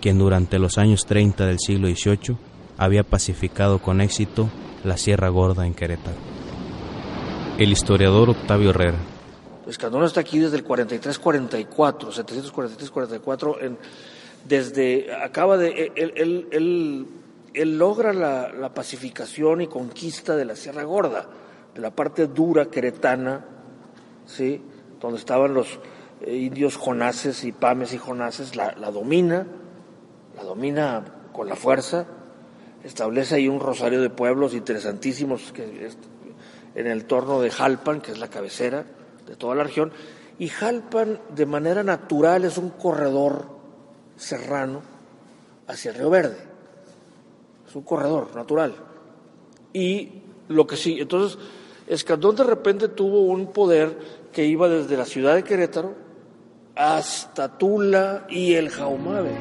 quien 0.00 0.18
durante 0.18 0.58
los 0.58 0.78
años 0.78 1.06
30 1.06 1.46
del 1.46 1.58
siglo 1.58 1.88
XVIII 1.88 2.36
había 2.76 3.02
pacificado 3.02 3.80
con 3.80 4.00
éxito 4.00 4.48
la 4.84 4.96
Sierra 4.96 5.28
Gorda 5.28 5.66
en 5.66 5.74
Querétaro. 5.74 6.16
El 7.58 7.72
historiador 7.72 8.30
Octavio 8.30 8.70
Herrera. 8.70 8.98
Escandón 9.66 10.04
está 10.04 10.20
aquí 10.20 10.38
desde 10.38 10.56
el 10.56 10.64
43-44, 10.64 11.68
743-44, 11.68 13.76
desde, 14.48 15.12
acaba 15.12 15.58
de, 15.58 15.92
él, 15.96 17.06
logra 17.64 18.12
la, 18.12 18.72
pacificación 18.74 19.62
y 19.62 19.66
conquista 19.66 20.36
de 20.36 20.44
la 20.44 20.56
Sierra 20.56 20.84
Gorda, 20.84 21.26
de 21.74 21.80
la 21.80 21.90
parte 21.90 22.26
dura 22.26 22.66
queretana, 22.66 23.44
¿sí? 24.26 24.62
donde 25.00 25.18
estaban 25.18 25.54
los 25.54 25.78
eh, 26.20 26.36
indios 26.36 26.76
jonases 26.76 27.44
y 27.44 27.52
pames 27.52 27.92
y 27.92 27.98
jonases, 27.98 28.56
la, 28.56 28.72
domina, 28.90 29.46
la 30.36 30.44
domina 30.44 31.04
con 31.32 31.48
la 31.48 31.56
fuerza, 31.56 32.06
establece 32.84 33.36
ahí 33.36 33.48
un 33.48 33.60
rosario 33.60 34.00
de 34.00 34.10
pueblos 34.10 34.54
interesantísimos 34.54 35.52
en 36.74 36.86
el 36.86 37.04
torno 37.06 37.40
de 37.40 37.50
Jalpan, 37.50 38.00
que 38.00 38.12
es 38.12 38.18
la 38.18 38.28
cabecera 38.28 38.84
de 39.26 39.36
toda 39.36 39.54
la 39.54 39.64
región, 39.64 39.92
y 40.38 40.48
Jalpan 40.48 41.20
de 41.34 41.46
manera 41.46 41.82
natural 41.82 42.44
es 42.44 42.58
un 42.58 42.70
corredor 42.70 43.46
serrano 44.16 44.82
hacia 45.66 45.90
el 45.90 45.98
Río 45.98 46.10
Verde. 46.10 46.57
Es 47.68 47.76
un 47.76 47.82
corredor 47.82 48.34
natural. 48.34 48.74
Y 49.74 50.22
lo 50.48 50.66
que 50.66 50.76
sí, 50.76 50.96
entonces 50.98 51.38
Escandón 51.86 52.34
de 52.36 52.44
repente 52.44 52.88
tuvo 52.88 53.22
un 53.22 53.52
poder 53.52 53.98
que 54.32 54.46
iba 54.46 54.68
desde 54.68 54.96
la 54.96 55.04
ciudad 55.04 55.34
de 55.34 55.44
Querétaro 55.44 55.94
hasta 56.74 57.58
Tula 57.58 58.26
y 58.30 58.54
el 58.54 58.70
Jaumabe. 58.70 59.32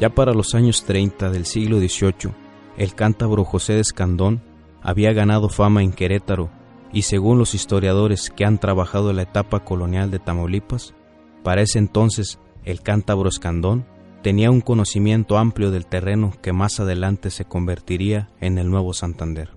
Ya 0.00 0.10
para 0.10 0.32
los 0.32 0.54
años 0.54 0.84
30 0.84 1.30
del 1.30 1.44
siglo 1.44 1.78
XVIII, 1.78 2.32
el 2.76 2.94
cántabro 2.94 3.44
José 3.44 3.74
de 3.74 3.80
Escandón 3.80 4.40
había 4.82 5.12
ganado 5.12 5.48
fama 5.48 5.82
en 5.82 5.92
Querétaro 5.92 6.57
y 6.92 7.02
según 7.02 7.38
los 7.38 7.54
historiadores 7.54 8.30
que 8.30 8.44
han 8.44 8.58
trabajado 8.58 9.12
la 9.12 9.22
etapa 9.22 9.60
colonial 9.60 10.10
de 10.10 10.18
Tamaulipas, 10.18 10.94
para 11.42 11.62
ese 11.62 11.78
entonces 11.78 12.38
el 12.64 12.80
cántabro 12.82 13.28
Escandón 13.28 13.86
tenía 14.22 14.50
un 14.50 14.60
conocimiento 14.60 15.38
amplio 15.38 15.70
del 15.70 15.86
terreno 15.86 16.32
que 16.42 16.52
más 16.52 16.80
adelante 16.80 17.30
se 17.30 17.44
convertiría 17.44 18.28
en 18.40 18.58
el 18.58 18.70
nuevo 18.70 18.92
Santander. 18.92 19.50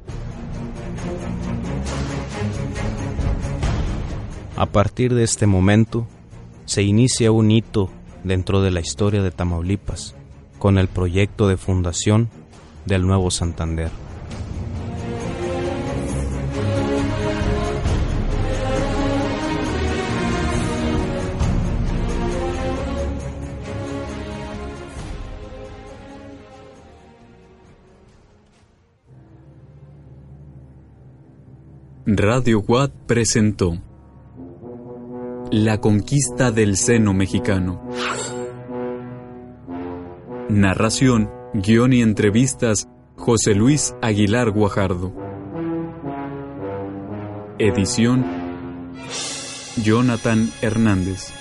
A 4.58 4.68
partir 4.68 5.16
de 5.16 5.24
este 5.24 5.48
momento, 5.48 6.08
se 6.66 6.84
inicia 6.84 7.32
un 7.32 7.50
hito 7.50 7.90
dentro 8.24 8.62
de 8.62 8.70
la 8.70 8.80
historia 8.80 9.24
de 9.24 9.32
Tamaulipas, 9.32 10.16
con 10.60 10.78
el 10.78 10.88
proyecto 10.88 11.48
de 11.48 11.58
fundación 11.58 12.30
del 12.86 13.08
nuevo 13.08 13.32
Santander. 13.32 13.90
Radio 32.18 32.60
Watt 32.60 32.92
presentó 33.08 33.82
La 35.50 35.80
conquista 35.80 36.52
del 36.52 36.76
seno 36.76 37.14
mexicano. 37.14 37.82
Narración, 40.50 41.32
guion 41.54 41.94
y 41.94 42.02
entrevistas, 42.02 42.90
José 43.16 43.56
Luis 43.56 43.96
Aguilar 44.02 44.52
Guajardo. 44.52 45.14
Edición, 47.60 48.26
Jonathan 49.82 50.52
Hernández. 50.62 51.32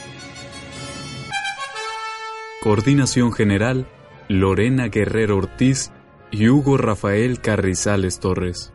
Coordinación 2.63 3.33
General, 3.33 3.89
Lorena 4.29 4.87
Guerrero 4.87 5.39
Ortiz 5.39 5.91
y 6.31 6.49
Hugo 6.49 6.77
Rafael 6.77 7.41
Carrizales 7.41 8.21
Torres. 8.21 8.73